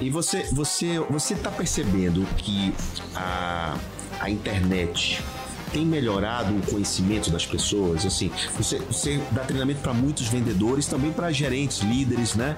E 0.00 0.10
você 0.10 0.42
você 0.52 0.98
você 0.98 1.34
está 1.34 1.50
percebendo 1.50 2.26
que 2.36 2.74
a 3.14 3.76
a 4.22 4.28
internet 4.28 5.41
tem 5.72 5.84
melhorado 5.84 6.54
o 6.54 6.62
conhecimento 6.62 7.30
das 7.30 7.46
pessoas? 7.46 8.04
Assim, 8.04 8.30
você, 8.56 8.78
você 8.78 9.20
dá 9.30 9.42
treinamento 9.42 9.80
para 9.80 9.92
muitos 9.92 10.28
vendedores, 10.28 10.86
também 10.86 11.12
para 11.12 11.32
gerentes, 11.32 11.80
líderes, 11.80 12.34
né? 12.34 12.56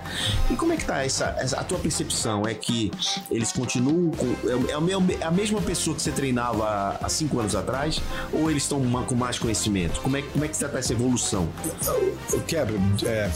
E 0.51 0.57
como 0.57 0.73
é 0.73 0.77
que 0.77 0.85
tá 0.85 1.05
essa, 1.05 1.35
essa, 1.39 1.61
a 1.61 1.65
tua 1.65 1.79
percepção? 1.79 2.47
É 2.47 2.55
que 2.55 2.91
eles 3.31 3.53
continuam 3.53 4.11
com 4.11 4.27
é, 4.27 4.73
é, 4.73 5.21
é 5.21 5.25
a 5.25 5.31
mesma 5.31 5.61
pessoa 5.61 5.95
que 5.97 6.03
você 6.03 6.11
treinava 6.11 6.99
há 7.01 7.09
cinco 7.09 7.39
anos 7.39 7.55
atrás 7.55 8.01
ou 8.33 8.51
eles 8.51 8.65
estão 8.65 8.81
com 9.05 9.15
mais 9.15 9.39
conhecimento? 9.39 10.01
Como 10.01 10.17
é, 10.17 10.23
como 10.23 10.45
é 10.45 10.49
que 10.49 10.55
está 10.55 10.67
essa 10.79 10.93
evolução? 10.93 11.49
O 12.33 12.41
quebra, 12.41 12.75
é, 13.05 13.31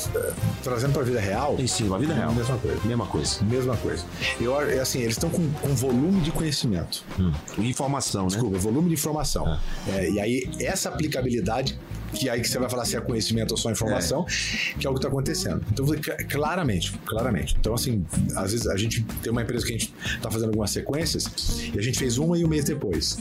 trazendo 0.62 0.92
para 0.92 1.02
a 1.02 1.04
vida 1.04 1.20
real? 1.20 1.56
Sim, 1.66 1.86
para 1.86 1.96
a 1.96 1.98
vida 2.00 2.14
real. 2.14 2.32
Mesma 2.32 2.58
coisa. 2.58 2.80
Mesma 2.84 3.06
coisa. 3.06 3.44
Mesma 3.44 3.76
coisa. 3.76 4.04
Eu, 4.40 4.60
é 4.60 4.80
assim, 4.80 5.00
eles 5.00 5.14
estão 5.14 5.30
com, 5.30 5.48
com 5.52 5.74
volume 5.74 6.20
de 6.20 6.30
conhecimento. 6.30 7.04
Hum. 7.18 7.32
Informação, 7.58 8.24
né? 8.24 8.30
Desculpa, 8.30 8.58
volume 8.58 8.88
de 8.88 8.94
informação. 8.94 9.46
Ah. 9.46 9.60
É, 9.88 10.10
e 10.10 10.20
aí, 10.20 10.50
essa 10.60 10.88
aplicabilidade 10.88 11.78
que 12.12 12.28
aí 12.28 12.40
que 12.40 12.48
você 12.48 12.58
vai 12.58 12.68
falar 12.68 12.84
se 12.84 12.96
é 12.96 13.00
conhecimento 13.00 13.52
ou 13.52 13.56
só 13.56 13.70
informação, 13.70 14.26
é. 14.26 14.78
que 14.78 14.86
é 14.86 14.90
o 14.90 14.94
que 14.94 14.98
está 14.98 15.08
acontecendo. 15.08 15.64
Então, 15.70 15.86
claramente, 16.30 16.92
claramente. 17.04 17.56
Então, 17.58 17.74
assim, 17.74 18.04
às 18.34 18.52
vezes 18.52 18.66
a 18.66 18.76
gente 18.76 19.04
tem 19.22 19.30
uma 19.30 19.42
empresa 19.42 19.66
que 19.66 19.74
a 19.74 19.78
gente 19.78 19.94
está 20.06 20.30
fazendo 20.30 20.48
algumas 20.48 20.70
sequências 20.70 21.70
e 21.74 21.78
a 21.78 21.82
gente 21.82 21.98
fez 21.98 22.18
uma 22.18 22.38
e 22.38 22.44
um 22.44 22.48
mês 22.48 22.64
depois. 22.64 23.18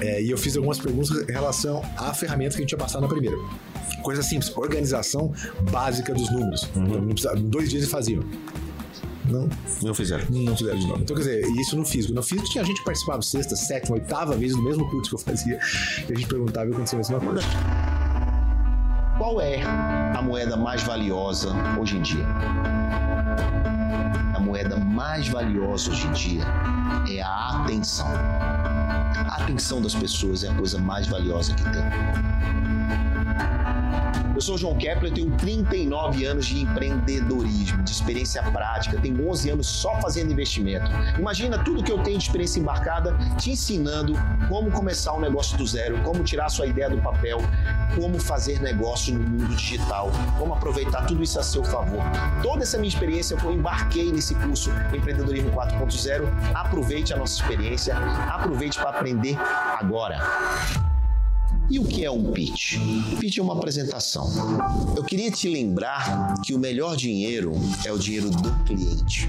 É, 0.00 0.22
e 0.22 0.30
eu 0.30 0.38
fiz 0.38 0.56
algumas 0.56 0.78
perguntas 0.78 1.10
em 1.10 1.32
relação 1.32 1.82
à 1.96 2.14
ferramenta 2.14 2.50
que 2.50 2.58
a 2.58 2.60
gente 2.62 2.72
ia 2.72 2.78
passar 2.78 3.00
na 3.00 3.08
primeira. 3.08 3.36
Coisa 4.02 4.22
simples, 4.22 4.54
organização 4.56 5.32
básica 5.70 6.14
dos 6.14 6.30
números. 6.30 6.62
Uhum. 6.74 6.84
Então, 6.86 7.08
precisa, 7.08 7.34
dois 7.36 7.68
dias 7.68 7.82
eles 7.82 7.90
faziam. 7.90 8.24
Não. 9.30 9.48
Não 9.82 9.94
fizeram. 9.94 10.24
Não 10.28 10.56
fizeram 10.56 10.78
de 10.78 10.86
novo. 10.86 11.02
Então, 11.02 11.16
quer 11.16 11.22
dizer, 11.22 11.46
isso 11.60 11.76
no 11.76 11.84
físico. 11.84 12.14
No 12.14 12.22
físico 12.22 12.48
tinha 12.50 12.64
gente 12.64 12.78
que 12.78 12.84
participava 12.84 13.22
sexta, 13.22 13.56
sétima, 13.56 13.96
oitava 13.96 14.36
vez 14.36 14.54
no 14.54 14.62
mesmo 14.62 14.88
curso 14.90 15.10
que 15.10 15.16
eu 15.16 15.18
fazia. 15.18 15.58
E 16.08 16.12
a 16.12 16.16
gente 16.16 16.26
perguntava 16.26 16.68
e 16.68 16.72
acontecia 16.72 16.96
a 16.96 17.00
mesma 17.00 17.20
coisa. 17.20 17.42
Qual 19.18 19.40
é 19.40 19.62
a 19.62 20.22
moeda 20.22 20.56
mais 20.56 20.82
valiosa 20.82 21.50
hoje 21.78 21.96
em 21.96 22.02
dia? 22.02 22.26
A 24.34 24.40
moeda 24.40 24.76
mais 24.76 25.28
valiosa 25.28 25.90
hoje 25.90 26.06
em 26.06 26.12
dia 26.12 26.42
é 27.08 27.20
a 27.20 27.62
atenção. 27.62 28.06
A 28.08 29.42
atenção 29.42 29.82
das 29.82 29.94
pessoas 29.94 30.42
é 30.42 30.48
a 30.48 30.54
coisa 30.54 30.78
mais 30.78 31.06
valiosa 31.06 31.54
que 31.54 31.62
tem. 31.64 32.69
Eu 34.40 34.42
sou 34.42 34.56
João 34.56 34.74
Kepler, 34.74 35.12
tenho 35.12 35.30
39 35.36 36.24
anos 36.24 36.46
de 36.46 36.62
empreendedorismo, 36.62 37.82
de 37.82 37.90
experiência 37.90 38.42
prática, 38.42 38.98
tenho 38.98 39.28
11 39.28 39.50
anos 39.50 39.66
só 39.66 40.00
fazendo 40.00 40.32
investimento. 40.32 40.90
Imagina 41.18 41.62
tudo 41.62 41.82
que 41.82 41.92
eu 41.92 42.02
tenho 42.02 42.16
de 42.16 42.24
experiência 42.24 42.58
embarcada 42.58 43.14
te 43.36 43.50
ensinando 43.50 44.14
como 44.48 44.70
começar 44.70 45.12
um 45.12 45.20
negócio 45.20 45.58
do 45.58 45.66
zero, 45.66 46.02
como 46.04 46.24
tirar 46.24 46.48
sua 46.48 46.66
ideia 46.66 46.88
do 46.88 46.96
papel, 47.02 47.38
como 47.94 48.18
fazer 48.18 48.62
negócio 48.62 49.12
no 49.12 49.28
mundo 49.28 49.54
digital, 49.54 50.10
como 50.38 50.54
aproveitar 50.54 51.04
tudo 51.04 51.22
isso 51.22 51.38
a 51.38 51.42
seu 51.42 51.62
favor. 51.62 52.02
Toda 52.42 52.62
essa 52.62 52.78
minha 52.78 52.88
experiência 52.88 53.36
eu 53.44 53.52
embarquei 53.52 54.10
nesse 54.10 54.34
curso 54.36 54.70
Empreendedorismo 54.90 55.50
4.0. 55.50 56.26
Aproveite 56.54 57.12
a 57.12 57.18
nossa 57.18 57.42
experiência, 57.42 57.94
aproveite 57.94 58.78
para 58.78 58.88
aprender 58.88 59.36
agora. 59.78 60.18
E 61.70 61.78
o 61.78 61.84
que 61.84 62.04
é 62.04 62.10
um 62.10 62.32
pitch? 62.32 62.78
Pitch 63.20 63.38
é 63.38 63.42
uma 63.42 63.54
apresentação. 63.54 64.28
Eu 64.96 65.04
queria 65.04 65.30
te 65.30 65.48
lembrar 65.48 66.34
que 66.42 66.52
o 66.52 66.58
melhor 66.58 66.96
dinheiro 66.96 67.52
é 67.86 67.92
o 67.92 67.98
dinheiro 67.98 68.28
do 68.28 68.52
cliente. 68.64 69.28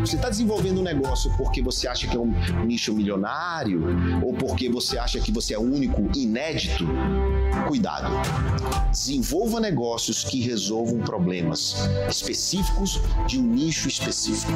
Você 0.00 0.14
está 0.14 0.30
desenvolvendo 0.30 0.78
um 0.78 0.84
negócio 0.84 1.32
porque 1.36 1.60
você 1.60 1.88
acha 1.88 2.06
que 2.06 2.16
é 2.16 2.20
um 2.20 2.32
nicho 2.64 2.94
milionário 2.94 3.82
ou 4.24 4.34
porque 4.34 4.68
você 4.68 4.96
acha 4.96 5.18
que 5.18 5.32
você 5.32 5.54
é 5.54 5.58
único, 5.58 6.00
inédito? 6.16 6.86
Cuidado. 7.66 8.08
Desenvolva 8.92 9.58
negócios 9.58 10.22
que 10.22 10.40
resolvam 10.40 11.00
problemas 11.00 11.74
específicos 12.08 13.00
de 13.26 13.40
um 13.40 13.42
nicho 13.42 13.88
específico. 13.88 14.52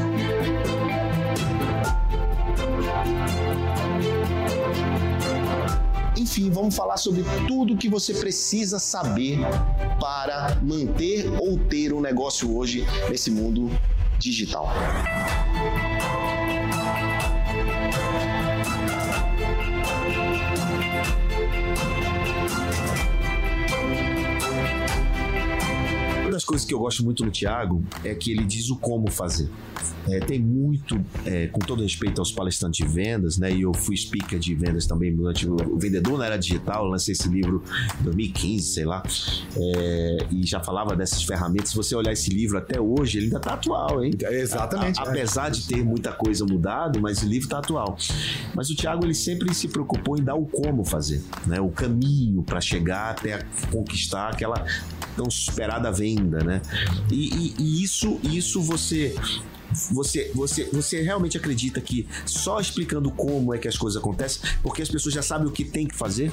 Enfim, 6.21 6.51
vamos 6.51 6.77
falar 6.77 6.99
sobre 6.99 7.25
tudo 7.49 7.79
que 7.79 7.89
você 7.89 8.13
precisa 8.13 8.79
saber 8.79 9.39
para 9.99 10.55
manter 10.63 11.27
ou 11.41 11.59
ter 11.59 11.95
um 11.95 12.01
negócio 12.03 12.55
hoje 12.55 12.85
nesse 13.09 13.31
mundo 13.31 13.71
digital. 14.19 14.69
Uma 26.21 26.31
das 26.31 26.45
coisas 26.45 26.67
que 26.67 26.75
eu 26.75 26.81
gosto 26.81 27.03
muito 27.03 27.25
no 27.25 27.31
Thiago 27.31 27.83
é 28.05 28.15
que 28.15 28.31
ele 28.31 28.45
diz 28.45 28.69
o 28.69 28.77
como 28.77 29.11
fazer. 29.11 29.49
É, 30.09 30.21
tem 30.21 30.41
muito, 30.41 31.01
é, 31.27 31.47
com 31.49 31.59
todo 31.59 31.83
respeito 31.83 32.21
aos 32.21 32.33
palestrantes 32.33 32.85
de 32.85 32.93
vendas, 32.93 33.39
né? 33.39 33.53
E 33.53 33.63
eu 33.63 33.73
fui 33.75 33.97
speaker 33.97 34.39
de 34.39 34.55
vendas 34.55 34.87
também 34.87 35.15
durante 35.15 35.49
o, 35.49 35.55
o 35.55 35.79
Vendedor 35.79 36.19
na 36.19 36.27
Era 36.27 36.37
Digital, 36.37 36.85
eu 36.85 36.91
lancei 36.91 37.13
esse 37.13 37.29
livro 37.29 37.63
em 38.01 38.05
2015, 38.05 38.67
sei 38.67 38.85
lá, 38.85 39.03
é, 39.57 40.19
e 40.31 40.47
já 40.47 40.61
falava 40.61 40.97
dessas 40.97 41.23
ferramentas. 41.23 41.71
Se 41.71 41.77
você 41.77 41.95
olhar 41.95 42.13
esse 42.13 42.31
livro 42.31 42.57
até 42.59 42.81
hoje, 42.81 43.19
ele 43.19 43.27
ainda 43.27 43.39
está 43.39 43.55
atual, 43.55 44.03
hein? 44.03 44.13
Exatamente. 44.31 44.99
A, 45.01 45.05
a, 45.05 45.09
apesar 45.09 45.51
de 45.51 45.67
ter 45.67 45.85
muita 45.85 46.13
coisa 46.13 46.45
mudado, 46.45 47.01
mas 47.01 47.23
o 47.23 47.27
livro 47.27 47.47
está 47.47 47.59
atual. 47.59 47.97
Mas 48.55 48.71
o 48.71 48.77
Thiago, 48.77 49.05
ele 49.05 49.15
sempre 49.15 49.53
se 49.55 49.69
preocupou 49.69 50.17
em 50.17 50.23
dar 50.23 50.35
o 50.35 50.47
como 50.47 50.85
fazer, 50.85 51.23
né? 51.47 51.61
O 51.61 51.71
caminho 51.71 52.43
para 52.43 52.61
chegar 52.61 53.11
até 53.11 53.41
conquistar 53.71 54.31
aquela 54.31 54.65
tão 55.17 55.27
esperada 55.27 55.93
venda, 55.93 56.43
né? 56.43 56.63
E, 57.11 57.29
e, 57.29 57.55
e 57.59 57.83
isso, 57.83 58.19
isso 58.23 58.63
você 58.63 59.15
você, 59.91 60.31
você, 60.35 60.65
você 60.73 61.03
realmente 61.03 61.37
acredita 61.37 61.81
que 61.81 62.07
só 62.27 62.61
explicando 62.61 63.11
como 63.11 63.55
é 63.55 63.59
que 63.59 63.69
as 63.69 63.77
coisas 63.77 64.01
acontecem, 64.01 64.43
porque 64.63 64.83
as 64.83 64.89
pessoas 64.89 65.15
já 65.15 65.23
sabem 65.23 65.47
o 65.47 65.51
que 65.51 65.65
tem 65.65 65.87
que 65.87 65.97
fazer? 65.97 66.31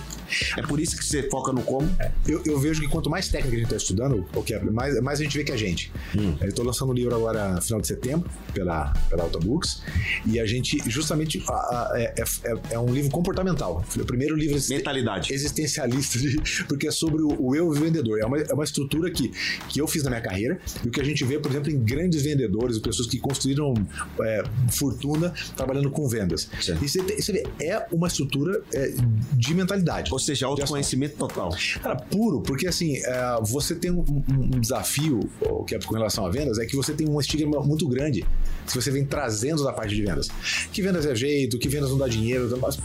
É 0.58 0.62
por 0.62 0.80
isso 0.80 0.98
que 0.98 1.06
você 1.06 1.30
foca 1.30 1.52
no 1.52 1.62
como? 1.62 1.88
Eu, 2.28 2.42
eu 2.46 2.60
vejo 2.60 2.82
que 2.82 2.88
quanto 2.88 3.10
mais 3.10 3.28
técnica 3.30 3.56
a 3.56 3.60
gente 3.60 3.66
está 3.66 3.78
estudando, 3.78 4.26
o 4.34 4.44
que 4.44 4.58
mais, 4.60 5.02
mais 5.02 5.20
a 5.20 5.24
gente 5.24 5.38
vê 5.38 5.44
que 5.44 5.52
a 5.52 5.58
gente. 5.58 5.92
Hum. 6.16 6.36
Eu 6.42 6.50
estou 6.50 6.66
lançando 6.66 6.92
um 6.92 6.94
livro 6.94 7.16
agora 7.16 7.54
no 7.54 7.62
final 7.62 7.82
de 7.82 7.88
setembro, 7.88 8.30
pela, 8.54 8.94
pela 9.10 9.24
Alta 9.24 9.40
Books, 9.40 9.82
e 10.26 10.40
a 10.40 10.46
gente, 10.46 10.82
justamente, 10.90 11.44
a, 11.48 11.54
a, 11.54 11.92
é, 11.96 12.14
é, 12.18 12.74
é, 12.74 12.80
um 12.80 12.94
livro 12.94 13.12
comportamental. 13.12 13.84
O 13.96 14.06
primeiro 14.06 14.36
livro 14.36 14.58
Mentalidade. 14.70 15.34
existencialista, 15.34 16.20
de, 16.20 16.42
porque 16.68 16.88
é 16.88 16.92
sobre 16.92 17.22
o, 17.22 17.36
o 17.40 17.56
eu 17.56 17.72
vendedor. 17.72 18.20
É 18.20 18.26
uma, 18.26 18.40
é 18.40 18.54
uma 18.54 18.64
estrutura 18.64 19.12
que, 19.12 19.32
que 19.70 19.80
eu 19.80 19.88
fiz 19.88 20.04
na 20.04 20.10
minha 20.10 20.22
carreira, 20.22 20.60
e 20.84 20.88
o 20.88 20.92
que 20.92 21.02
a 21.02 21.04
gente 21.04 21.24
vê, 21.24 21.40
por 21.40 21.52
exemplo, 21.52 21.72
em 21.72 21.80
grandes 21.80 22.24
vendedores, 22.24 22.80
pessoas 22.80 23.08
que 23.08 23.20
construíram 23.28 23.74
é, 24.22 24.44
fortuna 24.72 25.34
trabalhando 25.56 25.92
com 25.92 26.08
vendas. 26.08 26.50
E 26.82 26.88
você, 26.88 27.02
você 27.02 27.34
vê, 27.34 27.48
é 27.62 27.86
uma 27.92 28.08
estrutura 28.08 28.62
é, 28.74 28.94
de 29.34 29.54
mentalidade. 29.54 30.14
Ou 30.14 30.20
seja, 30.20 30.46
autoconhecimento 30.46 31.18
total. 31.18 31.50
Cara, 31.84 31.98
puro, 31.98 32.42
porque 32.42 32.68
assim, 32.68 32.96
é, 32.98 33.40
você 33.42 33.76
tem 33.76 33.92
um, 33.92 34.04
um, 34.30 34.60
desafio 34.60 35.30
que 35.68 35.76
é 35.76 35.80
com 35.80 35.94
relação 35.94 36.26
a 36.26 36.30
vendas, 36.30 36.58
é 36.58 36.66
que 36.66 36.76
você 36.76 36.94
tem 36.94 37.08
um 37.08 37.20
estigma 37.20 37.62
muito 37.62 37.88
grande 37.88 38.26
se 38.66 38.76
você 38.76 38.92
vem 38.92 39.06
trazendo 39.06 39.64
da 39.64 39.74
parte 39.74 39.94
de 39.94 40.02
vendas. 40.02 40.30
Que 40.72 40.82
vendas 40.82 41.06
é 41.06 41.14
jeito, 41.14 41.60
que 41.60 41.68
vendas 41.68 41.90
não 41.90 41.98
dá 41.98 42.08
dinheiro, 42.08 42.58
mas, 42.62 42.78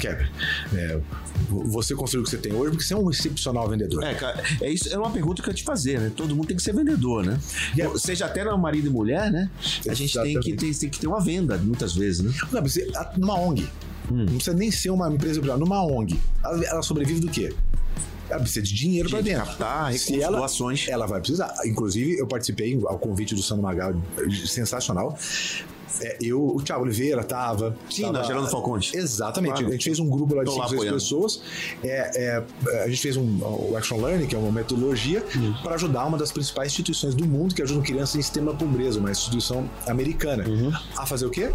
quebra. 0.00 0.28
É, 0.74 1.00
você 1.48 1.94
construiu 1.94 2.22
o 2.22 2.24
que 2.24 2.30
você 2.30 2.38
tem 2.38 2.52
hoje 2.52 2.70
porque 2.70 2.84
você 2.84 2.94
é 2.94 2.96
um 2.96 3.10
excepcional 3.10 3.68
vendedor. 3.68 4.02
É, 4.02 4.14
cara, 4.14 4.42
é 4.60 4.70
isso 4.70 4.92
é 4.92 4.98
uma 4.98 5.10
pergunta 5.10 5.42
que 5.42 5.48
eu 5.48 5.52
ia 5.52 5.56
te 5.56 5.62
fazer, 5.62 6.00
né? 6.00 6.12
Todo 6.14 6.34
mundo 6.34 6.48
tem 6.48 6.56
que 6.56 6.62
ser 6.62 6.74
vendedor, 6.74 7.24
né? 7.24 7.38
Yeah. 7.76 7.98
Seja 7.98 8.26
até 8.26 8.44
no 8.44 8.58
marido 8.58 8.86
e 8.86 8.90
mulher, 8.90 9.30
né? 9.30 9.50
A 9.88 9.94
gente 9.94 10.18
tem 10.20 10.40
que, 10.40 10.54
ter, 10.54 10.74
tem 10.74 10.88
que 10.88 10.98
ter 10.98 11.06
uma 11.06 11.20
venda, 11.20 11.56
muitas 11.58 11.94
vezes, 11.94 12.20
né? 12.22 12.32
Não, 12.52 12.62
você, 12.62 12.90
numa 13.16 13.38
ONG. 13.38 13.68
Hum. 14.10 14.18
Não 14.18 14.34
precisa 14.34 14.54
nem 14.54 14.70
ser 14.70 14.90
uma 14.90 15.12
empresa 15.12 15.40
privada. 15.40 15.58
Numa 15.58 15.84
ONG. 15.84 16.18
Ela, 16.44 16.64
ela 16.64 16.82
sobrevive 16.82 17.20
do 17.20 17.28
quê? 17.28 17.54
ela 18.28 18.40
precisa 18.40 18.62
de 18.62 18.74
dinheiro 18.74 19.08
para 19.08 19.20
dentro. 19.20 19.44
Captar, 19.46 19.92
recursos, 19.92 20.18
ela, 20.18 20.38
doações. 20.38 20.88
Ela 20.88 21.06
vai 21.06 21.20
precisar. 21.20 21.54
Inclusive, 21.64 22.18
eu 22.18 22.26
participei 22.26 22.78
ao 22.86 22.98
convite 22.98 23.34
do 23.34 23.42
Sandro 23.42 23.62
Magal, 23.62 23.94
sensacional. 24.46 25.16
É, 26.00 26.16
eu, 26.20 26.44
o 26.44 26.62
Thiago 26.62 26.82
Oliveira 26.82 27.22
tava. 27.24 27.76
Sim, 27.90 28.02
tava, 28.12 28.24
Gerando 28.24 28.48
Falconte. 28.48 28.96
Exatamente. 28.96 29.54
Claro. 29.54 29.68
A 29.68 29.72
gente 29.72 29.84
fez 29.84 29.98
um 29.98 30.08
grupo 30.08 30.34
lá 30.34 30.44
de 30.44 30.52
5, 30.52 30.68
6 30.68 30.92
pessoas. 30.92 31.40
É, 31.82 32.10
é, 32.68 32.82
a 32.82 32.88
gente 32.88 33.00
fez 33.00 33.16
um, 33.16 33.38
o 33.42 33.76
Action 33.76 34.00
Learning, 34.00 34.26
que 34.26 34.34
é 34.34 34.38
uma 34.38 34.52
metodologia, 34.52 35.24
uhum. 35.34 35.54
para 35.62 35.74
ajudar 35.74 36.06
uma 36.06 36.18
das 36.18 36.32
principais 36.32 36.72
instituições 36.72 37.14
do 37.14 37.26
mundo 37.26 37.54
que 37.54 37.62
ajudam 37.62 37.82
crianças 37.82 38.16
em 38.16 38.22
sistema 38.22 38.54
pobreza, 38.54 38.98
uma 38.98 39.10
instituição 39.10 39.68
americana. 39.86 40.44
Uhum. 40.48 40.72
A 40.96 41.06
fazer 41.06 41.26
o 41.26 41.30
quê? 41.30 41.52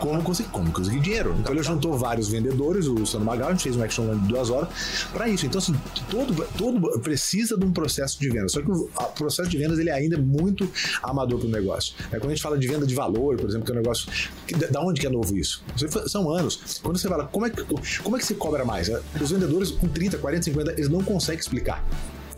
Como 0.00 0.22
conseguir, 0.22 0.48
como 0.50 0.72
conseguir 0.72 1.00
dinheiro. 1.00 1.34
Então 1.38 1.52
ele 1.52 1.62
juntou 1.62 1.96
vários 1.96 2.28
vendedores, 2.28 2.86
o 2.86 3.06
Sandro 3.06 3.26
Magal, 3.26 3.48
a 3.48 3.52
gente 3.52 3.62
fez 3.62 3.76
um 3.76 3.82
action 3.82 4.16
de 4.18 4.28
duas 4.28 4.50
horas 4.50 4.68
para 5.12 5.28
isso. 5.28 5.46
Então, 5.46 5.58
assim, 5.58 5.74
todo, 6.10 6.46
todo 6.56 7.00
precisa 7.00 7.56
de 7.56 7.64
um 7.64 7.72
processo 7.72 8.18
de 8.18 8.28
venda. 8.28 8.48
Só 8.48 8.60
que 8.60 8.70
o 8.70 8.88
processo 9.14 9.48
de 9.48 9.58
vendas 9.58 9.78
ele 9.78 9.90
ainda 9.90 10.16
é 10.16 10.20
muito 10.20 10.68
amador 11.02 11.38
para 11.38 11.48
o 11.48 11.50
negócio. 11.50 11.94
É, 12.10 12.18
quando 12.18 12.26
a 12.26 12.34
gente 12.34 12.42
fala 12.42 12.58
de 12.58 12.66
venda 12.66 12.86
de 12.86 12.94
valor, 12.94 13.36
por 13.36 13.48
exemplo, 13.48 13.64
que 13.64 13.72
é 13.72 13.74
um 13.74 13.78
negócio. 13.78 14.10
Que, 14.46 14.54
da 14.54 14.80
onde 14.80 15.00
que 15.00 15.06
é 15.06 15.10
novo 15.10 15.36
isso? 15.36 15.62
São 16.06 16.30
anos. 16.30 16.80
Quando 16.82 16.98
você 16.98 17.08
fala, 17.08 17.26
como 17.26 17.46
é 17.46 17.50
que, 17.50 17.62
como 18.02 18.16
é 18.16 18.18
que 18.18 18.26
você 18.26 18.34
cobra 18.34 18.64
mais? 18.64 18.90
Os 19.20 19.30
vendedores 19.30 19.70
com 19.70 19.88
30, 19.88 20.18
40, 20.18 20.42
50, 20.42 20.72
eles 20.72 20.88
não 20.88 21.02
conseguem 21.02 21.40
explicar. 21.40 21.84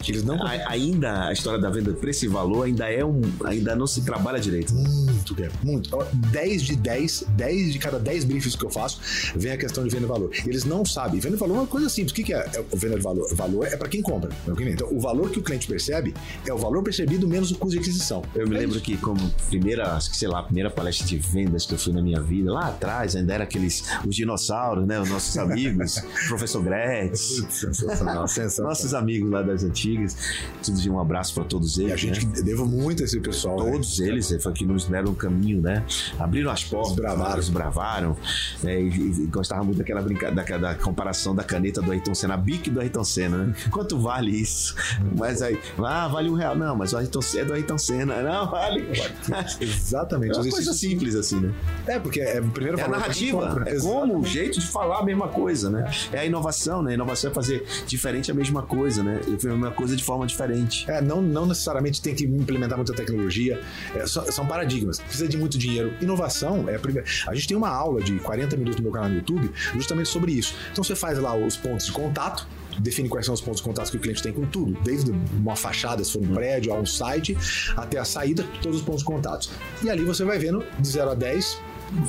Eles 0.07 0.23
não 0.23 0.41
a, 0.43 0.51
ainda 0.71 1.29
a 1.29 1.33
história 1.33 1.59
da 1.59 1.71
venda 1.71 1.93
preço 1.93 2.25
e 2.25 2.29
valor 2.29 2.65
ainda 2.65 2.91
é 2.91 3.05
um 3.05 3.21
ainda 3.45 3.75
não 3.75 3.87
se 3.87 4.03
trabalha 4.03 4.39
direito. 4.39 4.73
Muito, 4.75 5.37
muito. 5.63 5.91
10 6.31 6.63
de 6.63 6.77
10, 6.77 7.25
10 7.31 7.73
de 7.73 7.79
cada 7.79 7.99
10 7.99 8.25
briefings 8.25 8.55
que 8.55 8.65
eu 8.65 8.71
faço, 8.71 9.01
vem 9.35 9.53
a 9.53 9.57
questão 9.57 9.85
de 9.85 9.91
venda 9.91 10.05
e 10.05 10.09
valor. 10.09 10.31
Eles 10.47 10.65
não 10.65 10.85
sabem. 10.85 11.21
Venda 11.21 11.37
e 11.37 11.39
valor 11.39 11.57
é 11.57 11.59
uma 11.61 11.67
coisa 11.67 11.89
simples. 11.89 12.13
O 12.13 12.15
que, 12.15 12.25
que 12.25 12.35
é, 12.35 12.39
é 12.39 12.77
venda 12.77 12.97
de 12.97 13.03
valor? 13.03 13.35
Valor 13.35 13.67
é 13.67 13.77
para 13.77 13.89
quem 13.89 14.03
compra. 14.03 14.31
É 14.47 14.71
então, 14.71 14.89
o 14.91 15.01
valor 15.01 15.31
que 15.31 15.39
o 15.39 15.43
cliente 15.43 15.67
percebe 15.67 16.15
é 16.47 16.53
o 16.53 16.59
valor 16.59 16.83
percebido 16.83 17.27
menos 17.27 17.51
o 17.51 17.57
custo 17.57 17.75
de 17.75 17.79
aquisição. 17.81 18.23
Eu 18.35 18.47
me 18.49 18.57
é 18.57 18.61
lembro 18.61 18.77
isso. 18.77 18.85
que 18.85 18.97
como 18.97 19.21
primeira, 19.49 19.95
acho 19.95 20.11
que 20.11 20.17
sei 20.17 20.29
lá, 20.29 20.43
primeira 20.43 20.71
palestra 20.71 21.07
de 21.07 21.17
vendas 21.17 21.67
que 21.67 21.75
eu 21.75 21.79
fui 21.79 21.93
na 21.93 22.03
minha 22.03 22.21
vida, 22.21 22.53
lá 22.53 22.69
atrás 22.69 23.17
ainda 23.17 23.35
era 23.35 23.45
aqueles 23.45 23.85
os 24.07 24.15
dinossauros, 24.15 24.87
né, 24.87 25.01
os 25.01 25.09
nossos 25.09 25.37
amigos, 25.37 26.01
professor 26.29 26.63
Gretz. 26.63 27.45
Sensacional. 27.51 28.27
Nossos 28.59 28.95
amigos 28.95 29.31
lá 29.31 29.43
das 29.43 29.65
antigas 29.65 29.88
de 29.97 30.91
um 30.91 30.99
abraço 30.99 31.35
para 31.35 31.45
todos 31.45 31.79
eles. 31.79 31.91
E 31.91 31.93
a 31.93 31.97
gente 31.97 32.27
né? 32.27 32.43
devo 32.43 32.67
muito 32.67 33.03
a 33.03 33.07
esse 33.07 33.21
pessoal. 33.21 33.65
Né? 33.65 33.73
Todos 33.73 33.99
né? 33.99 34.09
eles 34.09 34.37
foi 34.43 34.53
que 34.53 34.65
nos 34.65 34.85
deram 34.85 35.11
um 35.11 35.15
caminho, 35.15 35.61
né? 35.61 35.85
Abriram 36.19 36.51
as 36.51 36.65
portas, 36.65 36.95
bravaram, 36.95 37.43
bravaram 37.51 38.17
né? 38.63 38.81
e, 38.81 38.87
e 38.87 39.27
gostava 39.27 39.65
muito 39.65 39.79
daquela 39.79 40.03
brincadeira, 40.03 40.59
da, 40.59 40.59
da, 40.59 40.75
comparação 40.75 41.35
da 41.35 41.43
caneta 41.43 41.81
do 41.81 41.91
Ayrton 41.91 42.15
Senna, 42.15 42.35
a 42.35 42.37
bique 42.37 42.71
do 42.71 42.81
Ayrton 42.81 43.05
Senna, 43.05 43.39
né? 43.39 43.55
Quanto 43.71 43.99
vale 43.99 44.31
isso? 44.31 44.75
Mas 45.17 45.43
aí, 45.43 45.59
ah, 45.79 46.09
vale 46.09 46.29
um 46.29 46.35
real. 46.35 46.57
Não, 46.57 46.77
mas 46.77 46.93
o 46.93 46.99
Ayrton 46.99 47.23
Senna 47.23 47.39
é 47.39 47.45
do 47.45 47.53
Ayrton 47.55 47.79
Senna. 47.79 48.23
Não, 48.23 48.51
vale. 48.51 48.87
Exatamente. 49.61 50.37
É 50.37 50.43
uma 50.43 50.51
coisa 50.51 50.73
simples 50.73 51.15
assim, 51.15 51.41
né? 51.41 51.55
É, 51.87 51.99
porque 51.99 52.21
é, 52.21 52.41
primeiro 52.41 52.79
é 52.79 52.83
a 52.83 52.89
narrativa. 52.89 53.63
É 53.67 53.79
como 53.79 54.19
o 54.19 54.25
jeito 54.25 54.59
de 54.61 54.67
falar 54.67 54.99
a 54.99 55.05
mesma 55.05 55.29
coisa, 55.29 55.71
né? 55.71 55.91
É 56.13 56.21
a 56.21 56.25
inovação, 56.25 56.83
né? 56.83 56.93
A 56.93 56.95
inovação 56.95 57.31
é 57.31 57.35
fazer 57.35 57.65
diferente 57.87 58.31
a 58.31 58.35
mesma 58.35 58.63
coisa, 58.63 59.03
né? 59.03 59.21
A 59.27 59.47
mesma 59.47 59.71
coisa 59.79 59.95
de 59.95 60.03
forma 60.03 60.27
diferente. 60.27 60.91
É, 60.91 61.01
não, 61.01 61.23
não 61.23 61.47
necessariamente 61.47 62.03
tem 62.03 62.13
que 62.13 62.25
implementar 62.25 62.77
muita 62.77 62.93
tecnologia, 62.93 63.61
é, 63.95 64.05
são 64.07 64.45
paradigmas. 64.45 64.99
Precisa 64.99 65.29
de 65.29 65.39
muito 65.39 65.57
dinheiro. 65.57 65.95
Inovação 66.01 66.69
é 66.69 66.75
a 66.75 66.79
primeira. 66.81 67.09
A 67.29 67.35
gente 67.35 67.47
tem 67.47 67.57
uma 67.57 67.69
aula 67.69 68.03
de 68.03 68.19
40 68.19 68.57
minutos 68.57 68.81
no 68.81 68.83
meu 68.83 68.93
canal 68.93 69.09
no 69.09 69.15
YouTube 69.15 69.49
justamente 69.75 70.09
sobre 70.09 70.33
isso. 70.33 70.57
Então 70.73 70.83
você 70.83 70.97
faz 70.97 71.17
lá 71.21 71.37
os 71.37 71.57
pontos 71.57 71.87
de 71.87 71.93
contato, 71.93 72.49
define 72.81 73.09
quais 73.09 73.25
são 73.25 73.33
os 73.33 73.41
pontos 73.41 73.61
de 73.61 73.69
contato 73.69 73.93
que 73.93 73.97
o 73.97 74.01
cliente 74.01 74.21
tem 74.21 74.33
com 74.33 74.45
tudo, 74.47 74.77
desde 74.83 75.13
uma 75.13 75.55
fachada, 75.55 76.03
se 76.03 76.13
for 76.13 76.23
um 76.23 76.35
prédio, 76.35 76.73
a 76.73 76.77
um 76.77 76.87
site, 76.87 77.39
até 77.77 77.99
a 77.99 78.05
saída, 78.05 78.45
todos 78.61 78.81
os 78.81 78.85
pontos 78.85 79.03
de 79.03 79.07
contato. 79.07 79.49
E 79.81 79.89
ali 79.89 80.05
você 80.05 80.25
vai 80.25 80.41
vendo 80.41 80.65
de 80.81 80.89
0 80.89 81.11
a 81.11 81.15
10 81.15 81.61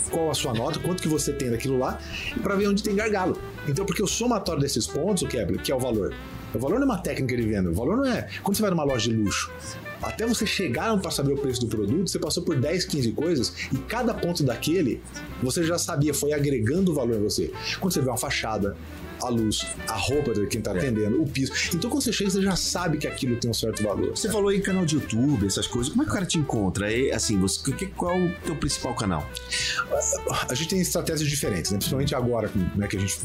qual 0.09 0.31
a 0.31 0.33
sua 0.33 0.53
nota, 0.53 0.79
quanto 0.79 1.03
que 1.03 1.07
você 1.07 1.31
tem 1.31 1.51
daquilo 1.51 1.77
lá, 1.77 1.99
para 2.41 2.55
ver 2.55 2.67
onde 2.67 2.81
tem 2.81 2.95
gargalo. 2.95 3.39
Então, 3.67 3.85
porque 3.85 4.03
o 4.03 4.07
somatório 4.07 4.59
desses 4.59 4.87
pontos, 4.87 5.23
o 5.23 5.27
Kepler, 5.27 5.61
que 5.61 5.71
é 5.71 5.75
o 5.75 5.79
valor, 5.79 6.13
o 6.53 6.59
valor 6.59 6.75
não 6.75 6.83
é 6.83 6.85
uma 6.85 6.97
técnica 6.97 7.35
de 7.35 7.43
venda. 7.43 7.69
O 7.69 7.73
valor 7.73 7.97
não 7.97 8.05
é. 8.05 8.27
Quando 8.43 8.55
você 8.55 8.61
vai 8.61 8.71
numa 8.71 8.83
loja 8.83 9.09
de 9.09 9.15
luxo, 9.15 9.51
até 10.01 10.25
você 10.25 10.45
chegar 10.45 10.97
para 10.99 11.11
saber 11.11 11.33
o 11.33 11.37
preço 11.37 11.61
do 11.61 11.67
produto, 11.67 12.09
você 12.09 12.19
passou 12.19 12.43
por 12.43 12.55
10, 12.55 12.85
15 12.85 13.11
coisas 13.11 13.53
e 13.71 13.77
cada 13.77 14.13
ponto 14.13 14.43
daquele 14.43 15.01
você 15.43 15.63
já 15.63 15.77
sabia, 15.77 16.13
foi 16.13 16.33
agregando 16.33 16.93
valor 16.93 17.15
a 17.15 17.19
você. 17.19 17.51
Quando 17.79 17.93
você 17.93 18.01
vê 18.01 18.09
uma 18.09 18.17
fachada, 18.17 18.75
a 19.21 19.29
luz, 19.29 19.65
a 19.87 19.93
roupa 19.95 20.33
de 20.33 20.45
quem 20.47 20.61
tá 20.61 20.71
atendendo, 20.71 21.21
o 21.21 21.27
piso. 21.27 21.51
Então 21.73 21.89
quando 21.89 22.03
você 22.03 22.13
chega, 22.13 22.29
você 22.29 22.41
já 22.41 22.55
sabe 22.55 22.97
que 22.97 23.07
aquilo 23.07 23.35
tem 23.37 23.49
um 23.49 23.53
certo 23.53 23.83
valor. 23.83 24.09
Você 24.11 24.29
falou 24.31 24.51
em 24.51 24.61
canal 24.61 24.85
de 24.85 24.95
YouTube, 24.95 25.45
essas 25.45 25.67
coisas. 25.67 25.89
Como 25.91 26.03
é 26.03 26.05
que 26.05 26.11
o 26.11 26.13
cara 26.13 26.25
te 26.25 26.37
encontra? 26.37 26.91
É, 26.91 27.13
assim, 27.13 27.37
você, 27.39 27.71
que- 27.73 27.87
qual 27.87 28.15
é 28.15 28.25
o 28.27 28.31
teu 28.45 28.55
principal 28.55 28.93
canal? 28.95 29.27
A 30.49 30.53
gente 30.53 30.69
tem 30.69 30.79
estratégias 30.81 31.29
diferentes, 31.29 31.71
né? 31.71 31.77
Principalmente 31.77 32.15
agora, 32.15 32.49
né, 32.75 32.87
que 32.87 32.97
a 32.97 32.99
gente, 32.99 33.17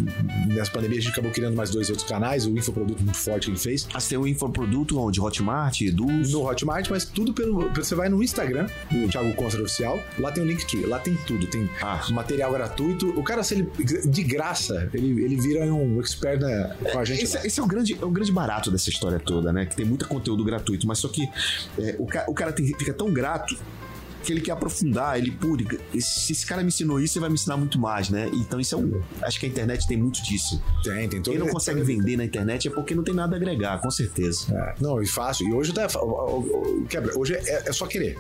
nessa 0.49 0.71
pandemia, 0.71 0.99
a 0.99 1.01
gente 1.01 1.13
acabou 1.13 1.31
criando 1.31 1.55
mais 1.57 1.71
dois 1.71 1.89
outros 1.91 2.07
canais, 2.09 2.47
o 2.47 2.51
infoproduto 2.57 3.03
muito 3.03 3.19
forte 3.19 3.45
que 3.47 3.51
ele 3.51 3.59
fez. 3.59 3.87
Ah, 3.95 4.01
você 4.01 4.11
tem 4.11 4.19
o 4.19 4.27
infoproduto 4.27 4.99
onde? 4.99 5.21
Hotmart, 5.21 5.81
Edu? 5.83 6.07
No 6.07 6.47
Hotmart, 6.47 6.89
mas 6.91 7.05
tudo 7.05 7.33
pelo. 7.33 7.71
Você 7.75 7.95
vai 7.95 8.09
no 8.09 8.23
Instagram, 8.23 8.67
o 8.93 9.09
Thiago 9.09 9.33
Contra 9.35 9.63
Oficial, 9.63 9.99
lá 10.19 10.31
tem 10.33 10.43
o 10.43 10.47
Linktree, 10.47 10.87
lá 10.87 10.99
tem 10.99 11.15
tudo, 11.27 11.47
tem 11.47 11.69
Ah. 11.83 12.01
material 12.11 12.53
gratuito. 12.53 13.09
O 13.19 13.23
cara, 13.23 13.43
se 13.43 13.55
ele. 13.55 13.69
De 14.05 14.23
graça, 14.23 14.89
ele, 14.93 15.23
ele 15.25 15.37
vira 15.41 15.65
um 15.67 15.84
expert 16.01 16.41
né, 16.41 16.77
com 16.93 16.99
a 16.99 17.05
gente. 17.05 17.25
Esse, 17.25 17.37
lá. 17.37 17.47
esse 17.47 17.61
é, 17.61 17.63
o 17.63 17.67
grande, 17.67 17.99
é 18.01 18.05
o 18.05 18.11
grande 18.11 18.33
barato 18.33 18.71
dessa 18.71 18.89
história 18.91 19.19
toda, 19.21 19.53
né? 19.53 19.67
Que 19.67 19.77
tem 19.77 19.85
muito 19.85 20.07
conteúdo 20.09 20.45
gratuito, 20.45 20.87
mas 20.87 20.99
só 20.99 21.09
que 21.09 21.29
é, 21.79 21.97
o, 21.99 22.07
ca- 22.07 22.25
o 22.29 22.35
cara 22.35 22.53
tem- 22.53 22.67
fica 22.67 22.93
tão 22.93 23.13
grato 23.13 23.57
que 24.23 24.33
ele 24.33 24.41
quer 24.41 24.53
aprofundar, 24.53 25.19
ele, 25.19 25.31
pô, 25.31 25.55
se 26.01 26.33
esse 26.33 26.47
cara 26.47 26.63
me 26.63 26.69
ensinou 26.69 26.99
isso, 26.99 27.19
ele 27.19 27.21
vai 27.21 27.29
me 27.29 27.35
ensinar 27.35 27.59
muito 27.59 27.79
mais, 27.79 28.09
né? 28.09 28.31
Então 28.33 28.59
isso 28.59 28.75
é 28.75 28.79
um. 28.79 29.03
Acho 29.21 29.39
que 29.39 29.45
a 29.45 29.49
internet 29.51 29.87
tem 29.87 29.99
muito 29.99 30.23
disso. 30.23 30.63
Tem, 30.83 31.07
tem 31.11 31.21
todo 31.21 31.33
Quem 31.35 31.39
não 31.39 31.49
consegue 31.53 31.83
vender 31.83 32.17
na 32.17 32.25
internet 32.25 32.67
é 32.67 32.71
porque 32.71 32.95
não 32.95 33.03
tem 33.05 33.15
nada 33.15 33.35
a 33.35 33.39
agregar, 33.39 33.79
com 33.83 33.91
certeza. 33.91 34.47
É, 34.51 34.75
não, 34.81 35.03
e 35.03 35.07
fácil. 35.07 35.47
E 35.47 35.53
hoje 35.53 35.75
tá. 35.75 35.87
Quebra, 36.89 37.19
hoje 37.19 37.35
é, 37.35 37.65
é 37.69 37.73
só 37.73 37.87
querer. 37.87 38.19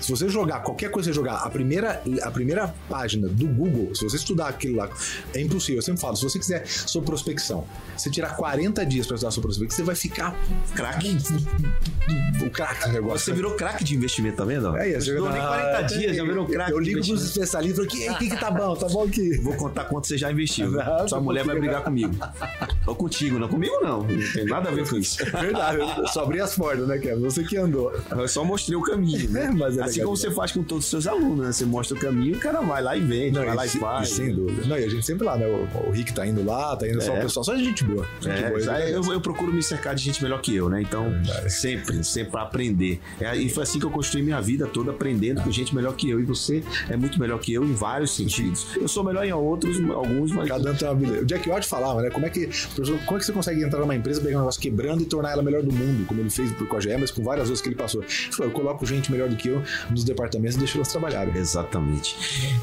Se 0.00 0.10
você 0.10 0.28
jogar, 0.28 0.60
qualquer 0.60 0.90
coisa 0.90 1.10
você 1.10 1.14
jogar, 1.14 1.36
a 1.36 1.50
primeira, 1.50 2.02
a 2.22 2.30
primeira 2.30 2.74
página 2.88 3.28
do 3.28 3.46
Google, 3.46 3.94
se 3.94 4.04
você 4.04 4.16
estudar 4.16 4.48
aquilo 4.48 4.76
lá, 4.76 4.90
é 5.34 5.40
impossível. 5.40 5.76
Eu 5.76 5.82
sempre 5.82 6.00
falo, 6.00 6.16
se 6.16 6.22
você 6.24 6.38
quiser 6.38 6.66
sua 6.66 7.02
prospecção, 7.02 7.64
você 7.96 8.10
tirar 8.10 8.36
40 8.36 8.84
dias 8.84 9.06
para 9.06 9.16
estudar 9.16 9.30
sua 9.30 9.42
prospecção, 9.42 9.76
você 9.78 9.82
vai 9.84 9.94
ficar 9.94 10.36
Craque. 10.74 11.16
o 12.44 12.50
craque 12.50 12.86
do 12.88 12.92
negócio. 12.92 13.18
Você 13.20 13.32
virou 13.32 13.54
craque 13.54 13.84
de 13.84 13.94
investimento, 13.94 14.36
tá 14.36 14.44
vendo? 14.44 14.76
É 14.76 14.90
Não 14.90 14.98
isso. 14.98 15.10
estudou 15.10 15.30
nem 15.30 15.40
40 15.40 15.82
dias, 15.82 16.16
já 16.16 16.24
virou 16.24 16.46
craque. 16.46 16.72
Eu 16.72 16.78
ligo 16.78 17.00
pros 17.04 17.24
especialistas 17.24 17.86
e 17.86 17.88
falo, 17.98 18.14
o 18.14 18.18
que, 18.18 18.28
que, 18.30 18.36
tá 18.36 18.50
bom? 18.50 18.74
Tá 18.76 18.88
bom 18.88 19.04
aqui. 19.04 19.38
Vou 19.38 19.54
contar 19.54 19.84
quanto 19.84 20.06
você 20.06 20.18
já 20.18 20.30
investiu. 20.30 20.70
Não, 20.70 21.08
Sua 21.08 21.18
não 21.18 21.24
mulher 21.24 21.44
vai 21.44 21.58
brigar 21.58 21.82
comigo. 21.82 22.14
Ou 22.86 22.94
contigo, 22.94 23.38
não. 23.38 23.48
Comigo 23.48 23.74
não. 23.82 24.02
Não 24.02 24.32
tem 24.32 24.44
nada 24.44 24.68
a 24.68 24.72
ver 24.72 24.88
com 24.88 24.96
isso. 24.96 25.18
Verdade, 25.40 25.78
eu 25.78 26.06
só 26.08 26.22
abri 26.22 26.40
as 26.40 26.54
portas, 26.54 26.86
né, 26.86 26.98
Kevin? 26.98 27.22
Você 27.22 27.42
que 27.42 27.56
andou. 27.56 27.92
Eu 28.10 28.28
só 28.28 28.44
mostrei 28.44 28.76
o 28.76 28.82
caminho, 28.82 29.30
né? 29.30 29.46
É, 29.46 29.50
mas 29.50 29.78
é 29.78 29.85
assim 29.86 30.02
como 30.02 30.16
você 30.16 30.30
faz 30.30 30.52
com 30.52 30.62
todos 30.62 30.84
os 30.84 30.90
seus 30.90 31.06
alunos, 31.06 31.44
né? 31.46 31.52
Você 31.52 31.64
mostra 31.64 31.96
o 31.96 32.00
caminho, 32.00 32.36
o 32.36 32.40
cara 32.40 32.60
vai 32.60 32.82
lá 32.82 32.96
e 32.96 33.00
vende, 33.00 33.38
vai 33.38 33.48
e 33.48 33.54
lá 33.54 33.66
e 33.66 33.68
se- 33.68 33.78
faz. 33.78 34.08
sem 34.10 34.32
dúvida. 34.34 34.66
Não, 34.66 34.78
e 34.78 34.84
a 34.84 34.88
gente 34.88 35.04
sempre 35.04 35.24
lá, 35.26 35.36
né? 35.36 35.46
O, 35.46 35.88
o 35.88 35.90
Rick 35.90 36.12
tá 36.12 36.26
indo 36.26 36.44
lá, 36.44 36.76
tá 36.76 36.88
indo 36.88 37.00
só 37.02 37.14
É. 37.14 37.18
o 37.18 37.22
pessoal, 37.22 37.44
só 37.44 37.56
gente 37.56 37.84
boa. 37.84 38.06
Gente 38.20 38.44
É, 38.44 38.48
boa, 38.48 38.60
já 38.60 38.80
eu, 38.80 39.02
eu 39.12 39.20
procuro 39.20 39.52
me 39.52 39.62
cercar 39.62 39.94
de 39.94 40.02
gente 40.02 40.22
melhor 40.22 40.40
que 40.40 40.54
eu, 40.54 40.68
né? 40.68 40.82
Então, 40.82 41.12
sempre, 41.48 42.02
sempre 42.04 42.32
pra 42.32 42.42
aprender. 42.42 43.00
É, 43.20 43.36
e 43.36 43.48
foi 43.48 43.62
assim 43.62 43.78
que 43.78 43.86
eu 43.86 43.90
construí 43.90 44.22
minha 44.22 44.40
vida 44.40 44.66
toda, 44.66 44.90
aprendendo 44.90 45.42
com 45.42 45.50
gente 45.50 45.74
melhor 45.74 45.94
que 45.94 46.08
eu. 46.10 46.20
E 46.20 46.24
você 46.24 46.62
é 46.88 46.96
muito 46.96 47.18
melhor 47.20 47.38
que 47.38 47.52
eu 47.52 47.64
em 47.64 47.72
vários 47.72 48.14
sentidos. 48.14 48.66
Eu 48.76 48.88
sou 48.88 49.04
melhor 49.04 49.24
em 49.24 49.32
outros, 49.32 49.78
alguns, 49.90 50.32
mas. 50.32 50.48
Cada 50.48 50.70
um 50.70 50.74
tem 50.74 50.86
uma 50.88 50.92
habilidade. 50.94 51.22
O 51.22 51.26
Jack 51.26 51.48
Watt 51.48 51.66
falava, 51.66 52.02
né? 52.02 52.10
Como 52.10 52.24
é, 52.26 52.30
que, 52.30 52.48
como 53.04 53.16
é 53.16 53.18
que 53.18 53.24
você 53.26 53.32
consegue 53.32 53.62
entrar 53.62 53.80
numa 53.80 53.94
empresa, 53.94 54.20
pegar 54.20 54.36
um 54.36 54.40
negócio 54.40 54.60
quebrando 54.60 55.02
e 55.02 55.06
tornar 55.06 55.30
ela 55.32 55.42
melhor 55.42 55.62
do 55.62 55.72
mundo, 55.72 56.06
como 56.06 56.20
ele 56.20 56.30
fez 56.30 56.50
a 56.50 56.80
GE, 56.80 56.96
mas 56.98 57.10
com 57.10 57.22
várias 57.22 57.44
outras 57.48 57.60
que 57.60 57.68
ele 57.68 57.76
passou. 57.76 58.02
Ele 58.02 58.10
falou, 58.32 58.50
eu 58.52 58.54
coloco 58.54 58.84
gente 58.86 59.10
melhor 59.10 59.28
do 59.28 59.36
que 59.36 59.48
eu 59.48 59.62
nos 59.90 60.04
departamentos 60.04 60.56
e 60.56 60.58
deixo 60.58 60.78
elas 60.78 60.88
trabalharem. 60.88 61.34
Exatamente. 61.36 62.16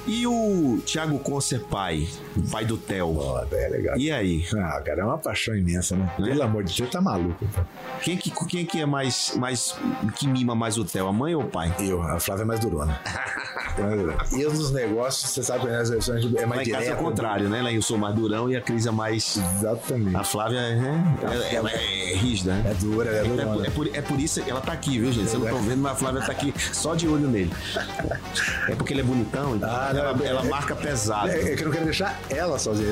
E 0.08 0.26
o 0.28 0.80
Thiago 0.86 1.18
Concer 1.20 1.60
pai, 1.62 2.08
o 2.36 2.42
pai 2.50 2.66
do 2.66 2.78
Theo. 2.78 3.18
Ó, 3.18 3.44
é 3.52 3.68
legal. 3.70 3.98
E 3.98 4.12
aí? 4.12 4.46
Ah, 4.56 4.82
cara, 4.86 5.02
é 5.02 5.06
uma 5.06 5.18
paixão 5.18 5.56
imensa, 5.56 5.96
né? 5.96 6.12
Né? 6.20 6.28
Pelo 6.30 6.44
amor 6.44 6.64
de 6.64 6.76
Deus, 6.78 6.90
tá 6.90 7.02
maluco. 7.02 7.46
cara. 7.54 7.68
Quem 8.02 8.18
que, 8.18 8.32
quem 8.48 8.66
que 8.66 8.80
é 8.82 8.86
mais, 8.86 9.34
mais. 9.38 9.76
que 10.16 10.28
mima 10.28 10.54
mais 10.56 10.78
o 10.78 10.84
Theo, 10.86 11.08
a 11.08 11.14
mãe 11.14 11.34
ou 11.36 11.44
o 11.44 11.48
pai? 11.48 11.74
Eu, 11.80 12.02
a 12.02 12.20
Flávia 12.20 12.44
é 12.44 12.46
mais 12.46 12.60
durona. 12.60 13.00
É 13.76 14.38
e 14.38 14.46
os 14.46 14.72
negócios, 14.72 15.32
você 15.32 15.42
sabe, 15.42 15.66
né, 15.66 15.80
as 15.80 15.90
eleições 15.90 16.24
é 16.36 16.46
mais 16.46 16.60
Lá 16.60 16.64
em 16.64 16.70
casa 16.70 16.84
é 16.84 16.86
direto. 16.90 17.02
o 17.02 17.04
contrário, 17.04 17.50
né? 17.50 17.60
Lá 17.60 17.72
eu 17.72 17.82
sou 17.82 17.98
mais 17.98 18.14
durão 18.14 18.48
e 18.48 18.56
a 18.56 18.62
Cris 18.62 18.86
é 18.86 18.92
mais. 18.92 19.38
Exatamente. 19.58 20.16
A 20.16 20.24
Flávia 20.24 20.60
é, 20.60 21.52
é, 21.52 21.56
ela 21.56 21.72
é 21.72 22.14
rígida, 22.14 22.54
né? 22.54 22.70
É 22.70 22.74
dura, 22.76 23.10
é 23.10 23.20
É, 23.22 23.24
durona. 23.24 23.66
é 23.66 23.70
por, 23.72 23.88
é 23.92 24.02
por 24.02 24.20
isso 24.20 24.44
ela 24.46 24.62
tá 24.62 24.74
aqui, 24.74 25.00
viu, 25.00 25.12
gente? 25.12 25.28
Vocês 25.28 25.40
não 25.42 25.48
estão 25.50 25.64
vendo, 25.64 25.82
mas 25.82 25.94
a 25.94 25.96
Flávia 25.96 26.22
tá 26.22 26.32
aqui 26.32 26.54
só 26.72 26.94
de 26.94 27.03
olho 27.08 27.28
nele. 27.28 27.52
É 28.68 28.76
porque 28.76 28.94
ele 28.94 29.02
é 29.02 29.04
bonitão, 29.04 29.58
então 29.58 29.70
Ah, 29.70 29.92
não, 29.94 30.00
ela, 30.00 30.24
é- 30.24 30.28
ela 30.28 30.44
marca 30.46 30.74
pesado. 30.74 31.30
É, 31.30 31.52
é 31.52 31.56
que 31.56 31.64
eu 31.64 31.66
não 31.66 31.72
quero 31.74 31.84
deixar 31.86 32.18
ela 32.30 32.58
sozinha. 32.58 32.90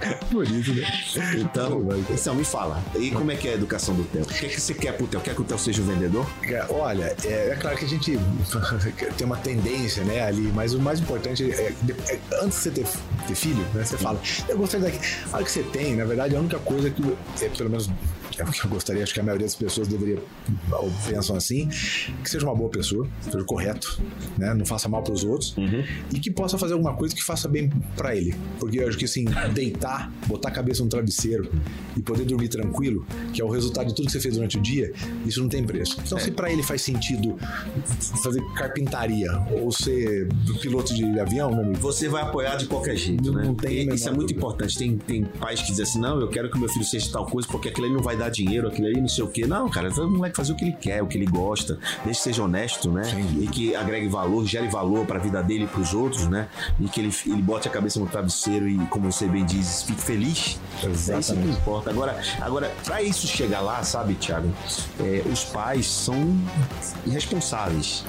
é 0.00 0.14
Por 0.30 0.44
isso, 0.48 0.72
né? 0.74 0.82
Então, 1.38 1.82
então, 2.08 2.34
me 2.34 2.44
fala. 2.44 2.80
E 2.96 3.10
como 3.10 3.30
é 3.32 3.36
que 3.36 3.48
é 3.48 3.52
a 3.52 3.54
educação 3.54 3.94
do 3.94 4.04
Theo? 4.04 4.22
O 4.22 4.26
que, 4.26 4.46
é 4.46 4.48
que 4.48 4.60
você 4.60 4.74
quer 4.74 4.92
pro 4.96 5.06
Theo? 5.06 5.20
Quer 5.20 5.34
que 5.34 5.40
o 5.40 5.44
Theo 5.44 5.58
seja 5.58 5.82
um 5.82 5.86
vendedor? 5.86 6.24
Cara, 6.42 6.66
Olha, 6.70 7.16
é, 7.24 7.50
é 7.50 7.56
claro 7.60 7.76
que 7.76 7.84
a 7.84 7.88
gente 7.88 8.18
tem 9.18 9.26
uma 9.26 9.36
tendência, 9.36 10.04
né, 10.04 10.22
ali, 10.24 10.52
mas 10.54 10.72
o 10.74 10.78
mais 10.78 11.00
importante 11.00 11.50
é, 11.50 11.72
de- 11.82 11.92
é, 12.08 12.18
antes 12.42 12.58
de 12.58 12.62
você 12.64 12.70
ter, 12.70 12.86
ter 13.26 13.34
filho, 13.34 13.64
né, 13.74 13.84
você 13.84 13.96
fala, 13.98 14.20
eu 14.48 14.56
gostaria 14.56 14.86
daqui. 14.90 15.00
A 15.32 15.36
hora 15.36 15.44
que 15.44 15.50
você 15.50 15.62
tem, 15.64 15.96
na 15.96 16.04
verdade, 16.04 16.36
a 16.36 16.38
única 16.38 16.58
coisa 16.60 16.90
que, 16.90 17.02
é, 17.42 17.48
pelo 17.48 17.70
menos, 17.70 17.90
é 18.40 18.44
o 18.44 18.50
que 18.50 18.64
eu 18.64 18.70
gostaria, 18.70 19.02
acho 19.02 19.12
que 19.14 19.20
a 19.20 19.22
maioria 19.22 19.46
das 19.46 19.54
pessoas 19.54 19.88
deveria, 19.88 20.18
ou 20.72 20.90
pensam 21.08 21.36
assim, 21.36 21.68
que 22.22 22.30
seja 22.30 22.44
uma 22.46 22.54
boa 22.54 22.70
pessoa, 22.70 23.06
seja 23.20 23.42
correto, 23.44 24.00
né, 24.38 24.54
não 24.54 24.64
faça 24.64 24.88
mal 24.88 25.02
para 25.02 25.12
os 25.12 25.24
outros, 25.24 25.54
e 26.14 26.18
que 26.18 26.30
possa 26.30 26.56
fazer 26.58 26.72
alguma 26.74 26.94
coisa 26.94 27.14
que 27.14 27.22
faça 27.22 27.48
bem 27.48 27.70
para 27.96 28.14
ele. 28.16 28.34
Porque 28.58 28.78
eu 28.80 28.88
acho 28.88 28.96
que, 28.98 29.04
assim, 29.04 29.24
deitar, 29.54 30.10
botar 30.26 30.48
a 30.48 30.52
cabeça 30.52 30.82
no 30.82 30.88
travesseiro 30.88 31.50
e 31.96 32.00
poder 32.00 32.24
dormir 32.24 32.48
tranquilo, 32.48 33.06
que 33.32 33.40
é 33.40 33.44
o 33.44 33.48
resultado 33.48 33.88
de 33.88 33.94
tudo 33.94 34.06
que 34.06 34.12
você 34.12 34.20
fez 34.20 34.34
durante 34.34 34.58
o 34.58 34.60
dia, 34.60 34.92
isso 35.26 35.40
não 35.40 35.48
tem 35.48 35.62
preço. 35.64 35.96
Então, 36.04 36.18
se 36.18 36.30
para 36.30 36.50
ele 36.52 36.62
faz 36.62 36.82
sentido 36.82 37.36
fazer 38.22 38.42
carpintaria 38.54 39.30
ou 39.60 39.70
ser 39.72 40.28
piloto 40.60 40.94
de 40.94 41.04
avião, 41.20 41.50
meu 41.50 41.60
amigo, 41.64 41.80
Você 41.80 42.08
vai 42.08 42.22
apoiar 42.22 42.56
de 42.56 42.66
qualquer 42.66 42.96
jeito, 42.96 43.24
Não- 43.30 43.34
né? 43.40 43.44
não 43.46 43.54
tem 43.54 43.88
Isso 43.94 44.08
é 44.08 44.12
muito 44.12 44.32
importante. 44.32 44.76
Tem, 44.78 44.96
tem 44.96 45.24
pais 45.24 45.60
que 45.60 45.68
dizem 45.68 45.82
assim: 45.84 46.00
não, 46.00 46.20
eu 46.20 46.28
quero 46.28 46.50
que 46.50 46.58
meu 46.58 46.68
filho 46.68 46.84
seja 46.84 47.10
tal 47.10 47.26
coisa 47.26 47.46
porque 47.48 47.68
aquilo 47.68 47.86
aí 47.86 47.92
não 47.92 48.00
vai 48.02 48.16
dar 48.16 48.29
dinheiro, 48.30 48.68
aquilo 48.68 48.88
aí 48.88 49.00
não 49.00 49.08
sei 49.08 49.24
o 49.24 49.28
quê. 49.28 49.46
Não, 49.46 49.68
cara, 49.68 49.90
o 49.90 50.10
moleque 50.10 50.36
fazer 50.36 50.52
o 50.52 50.56
que 50.56 50.64
ele 50.64 50.76
quer, 50.78 51.02
o 51.02 51.06
que 51.06 51.18
ele 51.18 51.26
gosta, 51.26 51.78
desde 52.04 52.22
que 52.22 52.24
seja 52.24 52.42
honesto, 52.42 52.90
né? 52.90 53.04
Sim. 53.04 53.42
E 53.42 53.46
que 53.46 53.74
agregue 53.74 54.08
valor, 54.08 54.46
gere 54.46 54.68
valor 54.68 55.06
pra 55.06 55.18
vida 55.18 55.42
dele 55.42 55.64
e 55.64 55.66
pros 55.66 55.94
outros, 55.94 56.26
né? 56.26 56.48
E 56.78 56.88
que 56.88 57.00
ele, 57.00 57.14
ele 57.26 57.42
bote 57.42 57.68
a 57.68 57.70
cabeça 57.70 57.98
no 58.00 58.06
travesseiro 58.06 58.68
e, 58.68 58.78
como 58.86 59.10
você 59.10 59.26
bem 59.26 59.44
diz, 59.44 59.82
fique 59.82 60.00
feliz. 60.00 60.58
É 60.82 60.88
isso 60.88 61.12
que 61.12 61.18
Exatamente. 61.18 61.58
importa. 61.58 61.90
Agora, 61.90 62.20
agora 62.40 62.72
pra 62.84 63.02
isso 63.02 63.26
chegar 63.26 63.60
lá, 63.60 63.82
sabe, 63.82 64.14
Thiago, 64.14 64.52
é, 64.98 65.22
os 65.30 65.44
pais 65.44 65.86
são 65.86 66.36
irresponsáveis. 67.06 68.04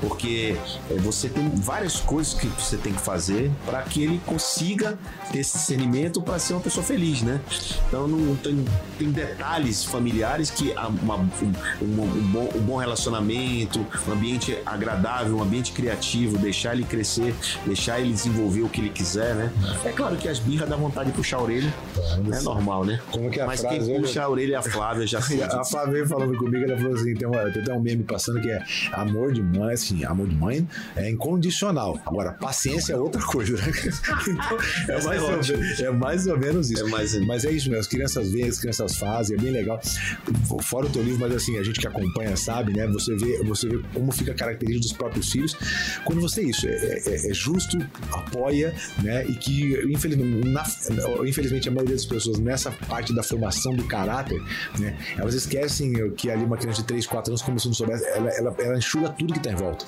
Porque 0.00 0.56
é, 0.90 0.94
você 0.94 1.28
tem 1.28 1.48
várias 1.50 1.96
coisas 1.96 2.34
que 2.34 2.46
você 2.46 2.76
tem 2.76 2.92
que 2.92 3.00
fazer 3.00 3.50
para 3.66 3.82
que 3.82 4.02
ele 4.02 4.20
consiga 4.26 4.98
ter 5.30 5.40
esse 5.40 5.58
discernimento 5.58 6.22
para 6.22 6.38
ser 6.38 6.54
uma 6.54 6.60
pessoa 6.60 6.84
feliz, 6.84 7.22
né? 7.22 7.40
Então 7.88 8.08
não 8.08 8.36
tem, 8.36 8.64
tem 8.98 9.10
detalhes 9.10 9.40
familiares 9.84 10.50
que 10.50 10.72
uma- 11.02 11.16
um, 11.16 11.28
um- 11.82 12.02
um 12.02 12.22
bom, 12.32 12.48
um 12.54 12.60
bom 12.60 12.76
relacionamento, 12.76 13.84
um 14.08 14.12
ambiente 14.12 14.56
agradável, 14.64 15.36
um 15.36 15.42
ambiente 15.42 15.72
criativo, 15.72 16.38
deixar 16.38 16.74
ele 16.74 16.84
crescer, 16.84 17.34
deixar 17.66 18.00
ele 18.00 18.12
desenvolver 18.12 18.62
o 18.62 18.68
que 18.68 18.80
ele 18.80 18.90
quiser, 18.90 19.34
né? 19.34 19.52
É 19.84 19.90
claro 19.92 20.16
que 20.16 20.28
as 20.28 20.38
birras 20.38 20.68
dá 20.68 20.76
vontade 20.76 21.10
de 21.10 21.16
puxar 21.16 21.38
a 21.38 21.42
orelha, 21.42 21.72
é 22.32 22.40
normal, 22.42 22.84
né? 22.84 23.00
Como 23.10 23.30
que 23.30 23.40
é 23.40 23.42
a 23.42 23.46
Mas 23.46 23.60
frase? 23.60 23.78
quem 23.90 24.00
puxa 24.00 24.22
a 24.22 24.28
orelha 24.28 24.54
é 24.54 24.58
a 24.58 24.62
Flávia, 24.62 25.06
já 25.06 25.20
sei. 25.22 25.42
A 25.42 25.64
Flávia 25.64 26.06
falando 26.06 26.36
comigo, 26.36 26.64
ela 26.64 26.76
falou 26.76 26.94
assim: 26.94 27.14
tem, 27.14 27.26
uma, 27.26 27.50
tem 27.50 27.62
até 27.62 27.72
um 27.72 27.80
meme 27.80 28.04
passando 28.04 28.40
que 28.40 28.50
é 28.50 28.62
amor 28.92 29.32
de 29.32 29.42
mãe, 29.42 29.74
assim, 29.74 30.04
amor 30.04 30.28
de 30.28 30.34
mãe 30.34 30.66
é 30.96 31.10
incondicional. 31.10 31.98
Agora, 32.06 32.32
paciência 32.32 32.92
é 32.92 32.96
outra 32.96 33.22
coisa, 33.22 33.56
né? 33.56 33.62
Então, 34.30 34.58
é 34.88 34.98
Essa 34.98 35.08
mais, 35.08 35.20
é 35.50 35.84
ou, 35.84 35.88
é 35.88 35.90
mais 35.92 36.26
ou 36.26 36.38
menos 36.38 36.70
isso. 36.70 36.86
É 36.86 36.90
mais- 36.90 37.14
Mas 37.26 37.44
é 37.44 37.50
isso 37.52 37.68
mesmo, 37.68 37.80
as 37.80 37.86
crianças 37.86 38.30
veem, 38.30 38.48
as 38.48 38.58
crianças 38.58 38.96
fazem, 38.96 39.36
é 39.36 39.39
bem 39.40 39.50
legal. 39.50 39.80
Fora 40.62 40.86
o 40.86 40.90
teu 40.90 41.02
livro, 41.02 41.20
mas 41.20 41.34
assim, 41.34 41.58
a 41.58 41.62
gente 41.62 41.80
que 41.80 41.86
acompanha 41.86 42.36
sabe, 42.36 42.72
né? 42.76 42.86
Você 42.88 43.14
vê, 43.16 43.42
você 43.42 43.68
vê 43.68 43.80
como 43.94 44.12
fica 44.12 44.32
a 44.32 44.34
característica 44.34 44.82
dos 44.88 44.92
próprios 44.92 45.30
filhos. 45.30 45.56
Quando 46.04 46.20
você 46.20 46.40
é 46.40 46.44
isso, 46.44 46.66
é, 46.66 46.70
é- 47.06 47.30
é 47.30 47.34
justo, 47.34 47.78
apoia, 48.12 48.74
né? 49.02 49.24
E 49.26 49.34
que, 49.34 49.74
infelizmente, 49.90 50.46
na- 50.48 50.64
infelizmente, 51.26 51.68
a 51.68 51.72
maioria 51.72 51.94
das 51.94 52.04
pessoas 52.04 52.38
nessa 52.38 52.70
parte 52.70 53.14
da 53.14 53.22
formação 53.22 53.74
do 53.74 53.84
caráter, 53.84 54.40
né? 54.78 54.96
Elas 55.16 55.34
esquecem 55.34 56.10
que 56.12 56.30
ali 56.30 56.44
uma 56.44 56.56
criança 56.56 56.80
de 56.82 56.88
3, 56.88 57.06
4 57.06 57.30
anos, 57.32 57.42
como 57.42 57.58
se 57.58 57.66
não 57.66 57.74
soubesse, 57.74 58.04
ela, 58.06 58.30
ela, 58.30 58.54
ela 58.58 58.78
enxuga 58.78 59.08
tudo 59.10 59.32
que 59.34 59.40
tá 59.40 59.50
em 59.50 59.54
volta. 59.56 59.84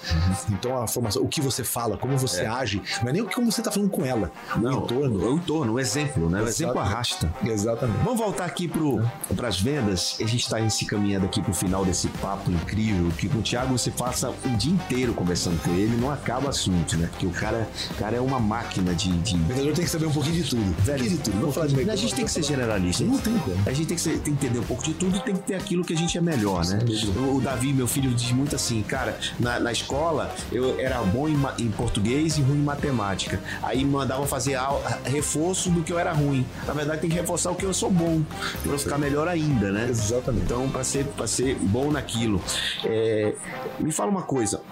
Então 0.51 0.81
a 0.83 0.87
formação, 0.87 1.23
o 1.23 1.29
que 1.29 1.41
você 1.41 1.65
fala, 1.65 1.97
como 1.97 2.17
você 2.17 2.43
age, 2.43 2.81
não 3.03 3.09
é 3.09 3.13
nem 3.13 3.23
o 3.23 3.27
que 3.27 3.35
como 3.35 3.51
você 3.51 3.63
tá 3.63 3.71
falando 3.71 3.91
com 3.91 4.05
ela, 4.05 4.31
Não, 4.57 4.81
o 4.81 4.85
entorno. 4.85 5.31
o 5.33 5.37
entorno, 5.37 5.73
o 5.75 5.81
exemplo, 5.81 6.29
né? 6.31 6.43
O 6.43 6.47
exemplo 6.49 6.79
arrasta. 6.79 7.33
Exatamente. 7.45 8.03
Vamos 8.05 8.19
voltar 8.19 8.45
aqui 8.45 8.69
pro, 8.69 9.03
para 9.43 9.49
as 9.49 9.61
vendas, 9.61 10.17
a 10.21 10.25
gente 10.25 10.43
está 10.45 10.71
se 10.71 10.85
caminhando 10.85 11.27
aqui 11.27 11.43
para 11.43 11.51
o 11.51 11.55
final 11.55 11.85
desse 11.85 12.07
papo 12.07 12.49
incrível, 12.49 13.11
que 13.19 13.29
com 13.29 13.39
o 13.41 13.43
Thiago 13.43 13.77
você 13.77 13.91
passa 13.91 14.33
um 14.47 14.57
dia 14.57 14.73
inteiro 14.73 15.13
conversando 15.15 15.61
com 15.65 15.71
ele, 15.73 15.97
não 15.97 16.13
acaba 16.13 16.51
assunto, 16.51 16.97
né? 16.97 17.09
Porque 17.11 17.27
o 17.27 17.31
cara, 17.31 17.69
o 17.91 17.95
cara 17.95 18.17
é 18.17 18.21
uma 18.21 18.39
máquina 18.39 18.95
de, 18.95 19.11
de... 19.19 19.35
O 19.35 19.39
vendedor 19.39 19.75
tem 19.75 19.85
que 19.85 19.91
saber 19.91 20.07
um 20.07 20.13
pouquinho 20.13 20.37
de 20.45 20.49
tudo. 20.49 20.63
Um 20.63 20.73
Velho, 20.75 20.99
pouquinho 20.99 21.11
de 21.11 21.19
tudo. 21.25 21.41
Vamos 21.41 21.55
falar 21.57 21.67
de 21.67 21.91
a 21.91 21.97
gente 21.97 22.15
tem 22.15 22.25
que 22.25 22.31
ser 22.31 22.45
generalista. 22.45 23.03
Não 23.03 23.19
tem 23.19 23.37
como. 23.37 23.57
A 23.67 23.73
gente 23.73 23.87
tem 23.89 23.97
que, 23.97 24.01
ser- 24.01 24.19
tem 24.21 24.37
que 24.37 24.47
entender 24.47 24.61
um 24.61 24.65
pouco 24.65 24.85
de 24.85 24.95
tudo 24.95 25.17
e 25.17 25.21
tem 25.21 25.35
que 25.35 25.43
ter 25.43 25.57
aquilo 25.57 25.85
que 25.85 25.93
a 25.93 25.97
gente 25.97 26.17
é 26.17 26.21
melhor, 26.21 26.65
né? 26.65 26.79
O, 27.17 27.39
o 27.39 27.41
Davi, 27.41 27.73
meu 27.73 27.89
filho, 27.89 28.15
diz 28.15 28.31
muito 28.31 28.55
assim, 28.55 28.81
cara, 28.83 29.19
na, 29.41 29.59
na 29.59 29.73
escola 29.73 30.33
eu 30.53 30.79
era 30.79 31.03
bom 31.03 31.29
em, 31.29 31.37
em 31.59 31.69
português 31.73 32.39
e 32.39 32.43
ruim 32.43 32.59
em 32.59 32.63
matemática. 32.63 33.41
Aí 33.61 33.85
mandavam 33.85 34.25
fazer 34.25 34.57
reforço 35.05 35.69
do 35.69 35.83
que 35.83 35.93
eu 35.93 35.99
era 35.99 36.13
ruim. 36.13 36.47
Na 36.65 36.73
verdade, 36.73 37.01
tem 37.01 37.11
que 37.11 37.17
reforçar 37.17 37.51
o 37.51 37.57
que 37.57 37.65
eu 37.65 37.75
sou 37.75 37.91
bom, 37.91 38.23
eu 38.65 38.79
ficar 38.79 38.99
melhor 38.99 39.27
ainda, 39.33 39.71
né? 39.71 39.89
Exatamente. 39.89 40.45
Então, 40.45 40.69
para 40.69 40.85
ser, 40.85 41.05
pra 41.07 41.27
ser 41.27 41.57
bom 41.57 41.91
naquilo. 41.91 42.41
É, 42.85 43.35
me 43.81 43.91
fala 43.93 44.11
uma 44.11 44.23
coisa. 44.23 44.63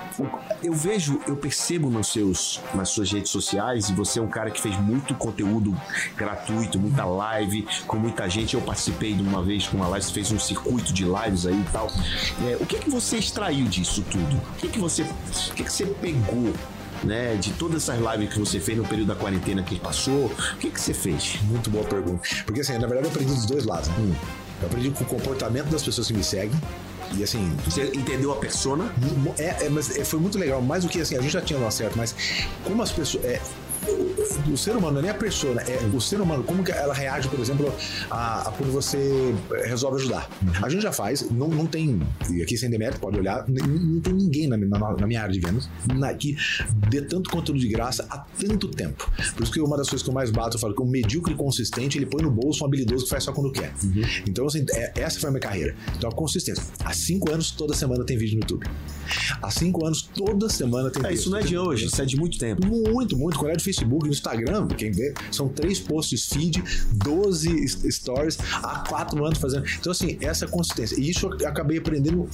Eu 0.62 0.72
vejo, 0.72 1.20
eu 1.26 1.36
percebo 1.36 1.90
nos 1.90 2.08
seus, 2.08 2.60
nas 2.74 2.90
suas 2.90 3.10
redes 3.10 3.30
sociais, 3.30 3.88
e 3.88 3.94
você 3.94 4.18
é 4.18 4.22
um 4.22 4.28
cara 4.28 4.50
que 4.50 4.60
fez 4.60 4.78
muito 4.80 5.14
conteúdo 5.14 5.74
gratuito, 6.16 6.78
muita 6.78 7.04
live, 7.04 7.66
com 7.86 7.96
muita 7.96 8.28
gente. 8.28 8.54
Eu 8.54 8.60
participei 8.60 9.14
de 9.14 9.22
uma 9.22 9.42
vez 9.42 9.66
com 9.66 9.76
uma 9.76 9.88
live, 9.88 10.04
você 10.06 10.12
fez 10.12 10.30
um 10.30 10.38
circuito 10.38 10.92
de 10.92 11.04
lives 11.04 11.46
aí 11.46 11.60
e 11.60 11.72
tal. 11.72 11.88
É, 12.46 12.56
o 12.60 12.66
que, 12.66 12.78
que 12.78 12.90
você 12.90 13.16
extraiu 13.18 13.66
disso 13.66 14.04
tudo? 14.10 14.36
O 14.36 14.56
que, 14.58 14.68
que 14.68 14.78
você. 14.78 15.02
O 15.02 15.54
que, 15.54 15.64
que 15.64 15.72
você 15.72 15.86
pegou? 15.86 16.52
Né, 17.02 17.34
de 17.36 17.50
todas 17.54 17.88
essas 17.88 17.98
lives 17.98 18.34
que 18.34 18.38
você 18.38 18.60
fez 18.60 18.76
no 18.76 18.84
período 18.86 19.08
da 19.08 19.14
quarentena 19.14 19.62
que 19.62 19.80
passou, 19.80 20.26
o 20.26 20.56
que, 20.58 20.68
que 20.68 20.78
você 20.78 20.92
fez? 20.92 21.38
Muito 21.44 21.70
boa 21.70 21.82
pergunta. 21.82 22.28
Porque 22.44 22.60
assim, 22.60 22.74
na 22.74 22.86
verdade 22.86 23.06
eu 23.06 23.10
aprendi 23.10 23.32
dos 23.32 23.46
dois 23.46 23.64
lados. 23.64 23.88
né? 23.88 24.14
Eu 24.60 24.66
aprendi 24.66 24.90
com 24.90 25.04
o 25.04 25.06
comportamento 25.06 25.66
das 25.68 25.82
pessoas 25.82 26.06
que 26.06 26.12
me 26.14 26.22
seguem. 26.24 26.50
E 27.16 27.24
assim, 27.24 27.52
Você 27.64 27.90
entendeu 27.94 28.30
a 28.32 28.36
persona? 28.36 28.92
Mo- 29.18 29.34
É, 29.38 29.66
é, 29.66 29.68
mas 29.68 29.96
é, 29.96 30.04
foi 30.04 30.20
muito 30.20 30.38
legal. 30.38 30.62
Mais 30.62 30.84
do 30.84 30.88
que 30.90 31.00
assim, 31.00 31.16
a 31.16 31.20
gente 31.20 31.32
já 31.32 31.40
tinha 31.40 31.58
dado 31.58 31.70
certo, 31.72 31.96
mas 31.96 32.14
como 32.64 32.82
as 32.82 32.92
pessoas. 32.92 33.24
É, 33.24 33.40
o, 33.92 34.52
o 34.52 34.56
ser 34.58 34.76
humano, 34.76 34.92
não 34.94 34.98
é 35.00 35.02
nem 35.02 35.10
a 35.10 35.14
pessoa, 35.14 35.60
é 35.62 35.78
o 35.94 36.00
ser 36.00 36.20
humano, 36.20 36.42
como 36.44 36.62
que 36.64 36.70
ela 36.72 36.94
reage, 36.94 37.28
por 37.28 37.38
exemplo, 37.40 37.72
a, 38.10 38.48
a 38.48 38.52
quando 38.52 38.72
você 38.72 39.34
resolve 39.64 39.98
ajudar. 40.00 40.28
A 40.62 40.68
gente 40.68 40.82
já 40.82 40.92
faz, 40.92 41.30
não, 41.30 41.48
não 41.48 41.66
tem, 41.66 42.00
e 42.30 42.42
aqui 42.42 42.56
sem 42.56 42.70
demérito, 42.70 43.00
pode 43.00 43.18
olhar, 43.18 43.44
não 43.48 44.00
tem 44.00 44.12
ninguém 44.12 44.46
na, 44.46 44.56
na- 44.56 44.78
na 44.96 45.06
minha 45.06 45.20
área 45.22 45.32
de 45.32 45.40
vendas 45.40 45.68
na, 45.94 46.12
que 46.14 46.36
dê 46.88 47.02
tanto 47.02 47.30
conteúdo 47.30 47.60
de 47.60 47.68
graça 47.68 48.06
há 48.10 48.18
tanto 48.18 48.68
tempo. 48.68 49.10
Por 49.34 49.42
isso 49.42 49.52
que 49.52 49.60
uma 49.60 49.76
das 49.76 49.88
coisas 49.88 50.02
que 50.02 50.10
eu 50.10 50.14
mais 50.14 50.30
bato, 50.30 50.56
eu 50.56 50.60
falo 50.60 50.74
que 50.74 50.82
um 50.82 50.86
medíocre 50.90 51.34
consistente, 51.34 51.98
ele 51.98 52.06
põe 52.06 52.22
no 52.22 52.30
bolso 52.30 52.62
um 52.64 52.66
habilidoso 52.66 53.04
que 53.04 53.10
faz 53.10 53.24
só 53.24 53.32
quando 53.32 53.52
quer. 53.52 53.72
Então, 54.26 54.46
assim, 54.46 54.64
é- 54.72 54.92
essa 54.96 55.18
foi 55.20 55.28
a 55.28 55.32
minha 55.32 55.40
carreira. 55.40 55.74
Então, 55.96 56.10
a 56.10 56.14
consistência. 56.14 56.62
Há 56.84 56.92
cinco 56.92 57.30
anos, 57.32 57.50
toda 57.50 57.74
semana 57.74 58.04
tem 58.04 58.16
vídeo 58.16 58.34
no 58.36 58.40
YouTube. 58.42 58.66
Há 59.42 59.50
cinco 59.50 59.84
anos, 59.84 60.02
toda 60.02 60.48
semana 60.48 60.90
tem 60.90 61.00
É, 61.04 61.08
vídeo. 61.08 61.20
isso 61.20 61.30
não 61.30 61.38
é 61.38 61.42
de 61.42 61.56
hoje, 61.58 61.86
isso 61.86 62.00
é 62.00 62.04
de 62.04 62.16
muito 62.16 62.38
tempo. 62.38 62.66
Muito, 62.66 63.16
muito. 63.16 63.38
Quando 63.38 63.52
é 63.52 63.56
de 63.56 63.64
Facebook, 63.80 64.06
no 64.06 64.12
Instagram, 64.12 64.68
quem 64.68 64.90
vê, 64.90 65.14
são 65.30 65.48
três 65.48 65.78
posts 65.80 66.26
feed, 66.26 66.62
12 66.92 67.64
s- 67.64 67.90
stories, 67.90 68.38
há 68.62 68.84
quatro 68.88 69.24
anos 69.24 69.38
fazendo. 69.38 69.64
Então, 69.78 69.92
assim, 69.92 70.18
essa 70.20 70.46
consistência. 70.46 70.96
E 71.00 71.10
isso 71.10 71.28
eu 71.40 71.48
acabei 71.48 71.78
aprendendo 71.78 72.16
mu- 72.18 72.28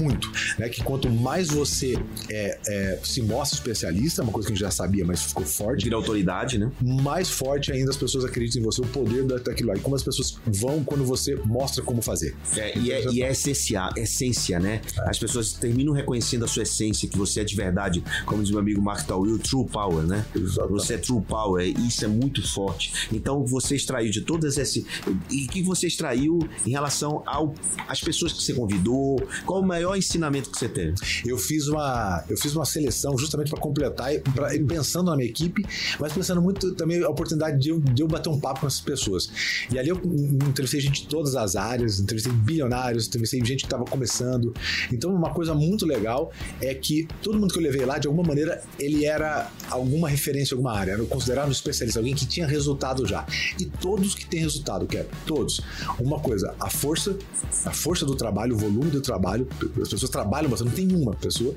muito. 0.00 0.30
Né? 0.58 0.68
Que 0.68 0.82
quanto 0.82 1.08
mais 1.08 1.48
você 1.48 1.98
é, 2.28 2.58
é, 2.66 2.98
se 3.04 3.22
mostra 3.22 3.56
especialista, 3.58 4.22
uma 4.22 4.32
coisa 4.32 4.48
que 4.48 4.52
a 4.52 4.56
gente 4.56 4.64
já 4.64 4.70
sabia, 4.70 5.04
mas 5.04 5.22
ficou 5.22 5.44
forte, 5.44 5.84
Vira 5.84 5.96
autoridade, 5.96 6.58
né? 6.58 6.70
mais 6.80 7.28
forte 7.30 7.72
ainda 7.72 7.90
as 7.90 7.96
pessoas 7.96 8.24
acreditam 8.24 8.60
em 8.60 8.64
você, 8.64 8.80
o 8.80 8.86
poder 8.86 9.24
da- 9.24 9.38
daquilo 9.38 9.68
lá. 9.70 9.76
E 9.76 9.80
como 9.80 9.96
as 9.96 10.02
pessoas 10.02 10.36
vão 10.46 10.82
quando 10.84 11.04
você 11.04 11.34
mostra 11.44 11.82
como 11.82 12.02
fazer. 12.02 12.34
É, 12.56 12.78
e, 12.78 12.92
é, 12.92 13.04
e 13.12 13.22
é 13.22 13.30
essencial, 13.30 13.90
essência, 13.96 14.58
né? 14.58 14.80
As 15.06 15.18
pessoas 15.18 15.52
terminam 15.52 15.92
reconhecendo 15.92 16.44
a 16.44 16.48
sua 16.48 16.62
essência, 16.62 17.08
que 17.08 17.16
você 17.16 17.40
é 17.40 17.44
de 17.44 17.54
verdade, 17.56 18.02
como 18.26 18.42
diz 18.42 18.50
meu 18.50 18.60
amigo 18.60 18.80
Mark 18.82 19.06
Tawil, 19.06 19.38
true 19.38 19.66
power, 19.66 20.04
né? 20.04 20.24
Você 20.70 20.94
é 20.94 20.98
true 20.98 21.20
power, 21.22 21.66
isso 21.86 22.04
é 22.04 22.08
muito 22.08 22.46
forte. 22.46 23.08
Então 23.12 23.44
você 23.44 23.76
extraiu 23.76 24.10
de 24.10 24.20
todas 24.22 24.56
esse. 24.58 24.86
E 25.30 25.44
o 25.44 25.48
que 25.48 25.62
você 25.62 25.86
extraiu 25.86 26.38
em 26.66 26.70
relação 26.70 27.22
ao, 27.26 27.54
às 27.88 28.00
pessoas 28.00 28.32
que 28.32 28.42
você 28.42 28.54
convidou? 28.54 29.20
Qual 29.44 29.60
o 29.60 29.66
maior 29.66 29.96
ensinamento 29.96 30.50
que 30.50 30.58
você 30.58 30.68
teve? 30.68 30.94
Eu 31.24 31.36
fiz 31.38 31.68
uma, 31.68 32.24
eu 32.28 32.36
fiz 32.36 32.54
uma 32.54 32.64
seleção 32.64 33.16
justamente 33.18 33.50
para 33.50 33.60
completar, 33.60 34.14
e 34.14 34.18
pra- 34.20 34.54
e 34.54 34.62
pensando 34.64 35.10
na 35.10 35.16
minha 35.16 35.28
equipe, 35.28 35.64
mas 35.98 36.12
pensando 36.12 36.40
muito 36.40 36.74
também 36.74 37.02
a 37.02 37.08
oportunidade 37.08 37.58
de 37.58 37.70
eu, 37.70 37.80
de 37.80 38.02
eu 38.02 38.08
bater 38.08 38.28
um 38.28 38.38
papo 38.40 38.60
com 38.60 38.66
essas 38.66 38.80
pessoas. 38.80 39.30
E 39.72 39.78
ali 39.78 39.88
eu 39.88 40.00
entrevistei 40.48 40.80
gente 40.80 41.02
de 41.02 41.08
todas 41.08 41.34
as 41.36 41.56
áreas, 41.56 41.98
entrevistei 42.00 42.32
bilionários, 42.32 43.06
entrevistei 43.06 43.40
gente 43.44 43.60
que 43.60 43.66
estava 43.66 43.84
começando. 43.84 44.54
Então, 44.92 45.12
uma 45.14 45.30
coisa 45.32 45.54
muito 45.54 45.84
legal 45.86 46.30
é 46.60 46.74
que 46.74 47.06
todo 47.22 47.38
mundo 47.38 47.52
que 47.52 47.58
eu 47.58 47.62
levei 47.62 47.84
lá, 47.84 47.98
de 47.98 48.06
alguma 48.06 48.26
maneira, 48.26 48.62
ele 48.78 49.04
era 49.04 49.50
alguma 49.70 50.08
referência 50.08 50.54
alguma 50.60 50.72
área. 50.72 50.92
Era 50.92 51.04
considerado 51.04 51.48
um 51.48 51.52
especialista, 51.52 51.98
alguém 51.98 52.14
que 52.14 52.26
tinha 52.26 52.46
resultado 52.46 53.06
já. 53.06 53.26
E 53.58 53.64
todos 53.64 54.14
que 54.14 54.26
têm 54.26 54.40
resultado, 54.40 54.86
quero, 54.86 55.08
todos. 55.26 55.60
Uma 55.98 56.20
coisa, 56.20 56.54
a 56.60 56.70
força, 56.70 57.16
a 57.64 57.72
força 57.72 58.04
do 58.04 58.14
trabalho, 58.14 58.54
o 58.54 58.58
volume 58.58 58.90
do 58.90 59.00
trabalho, 59.00 59.48
as 59.80 59.88
pessoas 59.88 60.10
trabalham 60.10 60.50
bastante, 60.50 60.68
não 60.68 60.76
tem 60.76 60.94
uma 60.94 61.14
pessoa, 61.14 61.54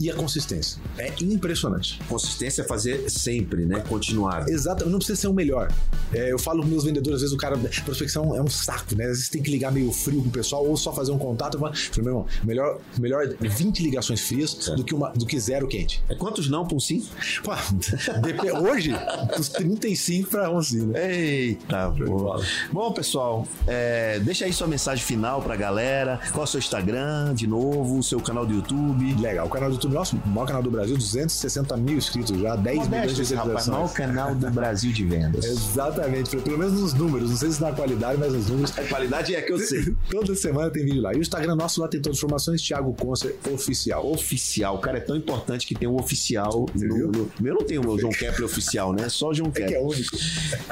e 0.00 0.10
a 0.10 0.14
consistência. 0.14 0.80
É 0.96 1.12
impressionante. 1.20 2.00
Consistência 2.08 2.62
é 2.62 2.64
fazer 2.64 3.08
sempre, 3.10 3.66
né? 3.66 3.80
Continuar. 3.80 4.48
Exato, 4.48 4.88
não 4.88 4.98
precisa 4.98 5.20
ser 5.20 5.28
o 5.28 5.34
melhor. 5.34 5.72
É, 6.12 6.32
eu 6.32 6.38
falo 6.38 6.62
com 6.62 6.68
meus 6.68 6.84
vendedores, 6.84 7.16
às 7.16 7.20
vezes 7.22 7.34
o 7.34 7.38
cara, 7.38 7.58
prospecção 7.84 8.34
é 8.34 8.42
um 8.42 8.48
saco, 8.48 8.94
né? 8.96 9.04
Às 9.04 9.10
vezes 9.10 9.28
tem 9.28 9.42
que 9.42 9.50
ligar 9.50 9.70
meio 9.70 9.92
frio 9.92 10.22
com 10.22 10.28
o 10.28 10.32
pessoal 10.32 10.66
ou 10.66 10.76
só 10.76 10.92
fazer 10.92 11.12
um 11.12 11.18
contato. 11.18 11.58
Falei, 11.58 11.72
meu 11.98 12.06
irmão, 12.06 12.26
melhor, 12.44 12.80
melhor 12.98 13.28
20 13.40 13.82
ligações 13.82 14.20
frias 14.20 14.54
do 14.54 14.82
que, 14.82 14.94
uma, 14.94 15.10
do 15.10 15.26
que 15.26 15.38
zero 15.38 15.68
quente. 15.68 16.02
É 16.08 16.14
quantos 16.14 16.48
não 16.48 16.66
para 16.66 16.76
um 16.76 16.80
sim? 16.80 17.06
Pô, 17.42 17.52
dep- 18.42 18.54
hoje, 18.62 18.92
dos 19.36 19.48
35 19.48 20.30
para 20.30 20.50
11, 20.50 20.86
né? 20.86 21.14
Eita, 21.14 21.88
boa. 21.90 22.42
Bom, 22.72 22.92
pessoal, 22.92 23.46
é, 23.66 24.18
deixa 24.20 24.44
aí 24.44 24.52
sua 24.52 24.66
mensagem 24.66 25.04
final 25.04 25.42
pra 25.42 25.56
galera. 25.56 26.20
Qual 26.32 26.42
é 26.42 26.44
o 26.44 26.46
seu 26.46 26.58
Instagram, 26.58 27.34
de 27.34 27.46
novo, 27.46 27.98
o 27.98 28.02
seu 28.02 28.20
canal 28.20 28.46
do 28.46 28.54
YouTube. 28.54 29.14
Legal, 29.20 29.46
o 29.46 29.50
canal 29.50 29.68
do 29.70 29.74
YouTube 29.76 29.92
nosso, 29.94 30.16
o 30.16 30.28
maior 30.28 30.46
canal 30.46 30.62
do 30.62 30.70
Brasil, 30.70 30.96
260 30.96 31.76
mil 31.76 31.96
inscritos 31.98 32.38
já, 32.40 32.56
10 32.56 32.88
milhões 32.88 33.14
de 33.16 33.22
esse 33.22 33.34
rapaz, 33.34 33.66
maior 33.66 33.86
visualizações. 33.86 33.92
canal 34.16 34.34
do 34.34 34.50
Brasil 34.50 34.92
de 34.92 35.04
vendas. 35.04 35.44
Exatamente, 35.44 36.36
pelo 36.36 36.58
menos 36.58 36.80
nos 36.80 36.94
números, 36.94 37.30
não 37.30 37.36
sei 37.36 37.50
se 37.50 37.60
na 37.60 37.72
qualidade, 37.72 38.18
mas 38.18 38.32
nos 38.32 38.48
números. 38.48 38.78
A 38.78 38.82
qualidade 38.84 39.34
é 39.34 39.40
que 39.42 39.52
eu 39.52 39.58
sei. 39.58 39.94
Toda 40.10 40.34
semana 40.34 40.70
tem 40.70 40.84
vídeo 40.84 41.02
lá. 41.02 41.12
E 41.14 41.16
o 41.18 41.20
Instagram 41.20 41.54
nosso 41.56 41.80
lá 41.80 41.88
tem 41.88 42.00
todas 42.00 42.18
as 42.18 42.24
informações, 42.24 42.62
Thiago 42.62 42.92
Concer 42.94 43.36
Oficial. 43.52 44.10
Oficial, 44.10 44.76
o 44.76 44.78
cara 44.78 44.98
é 44.98 45.00
tão 45.00 45.16
importante 45.16 45.66
que 45.66 45.74
tem 45.74 45.88
um 45.88 45.96
oficial. 45.96 46.66
No, 46.74 47.08
no- 47.08 47.30
meu 47.40 47.54
não 47.54 47.62
tem 47.64 47.78
o 47.78 47.82
meu 47.82 47.98
João 47.98 48.12
Kepler 48.30 48.44
oficial, 48.46 48.92
né? 48.92 49.08
Só 49.08 49.28
o 49.28 49.34
João 49.34 49.50
Que 49.50 49.62
é 49.62 49.66
Kepler. 49.66 49.86
único. 49.86 50.16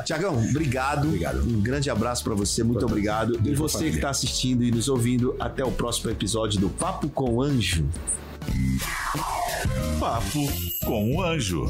Tiagão, 0.05 0.39
obrigado. 0.51 1.07
Obrigado. 1.09 1.41
Um 1.43 1.61
grande 1.61 1.89
abraço 1.91 2.23
pra 2.25 2.35
você, 2.35 2.63
muito 2.63 2.79
Pra- 2.81 2.87
obrigado. 2.89 3.41
E 3.45 3.55
você 3.55 3.79
que 3.79 3.85
família. 3.85 4.01
tá 4.03 4.11
assistindo 4.11 4.63
e 4.65 4.71
nos 4.71 4.89
ouvindo, 4.89 5.35
até 5.39 5.65
o 5.65 5.71
próximo 5.71 6.11
episódio 6.11 6.61
do 6.61 6.69
Papo 6.69 7.09
com 7.09 7.41
Anjo. 7.43 7.87
Papo 9.99 10.47
com 10.85 11.17
o 11.17 11.23
Anjo. 11.23 11.67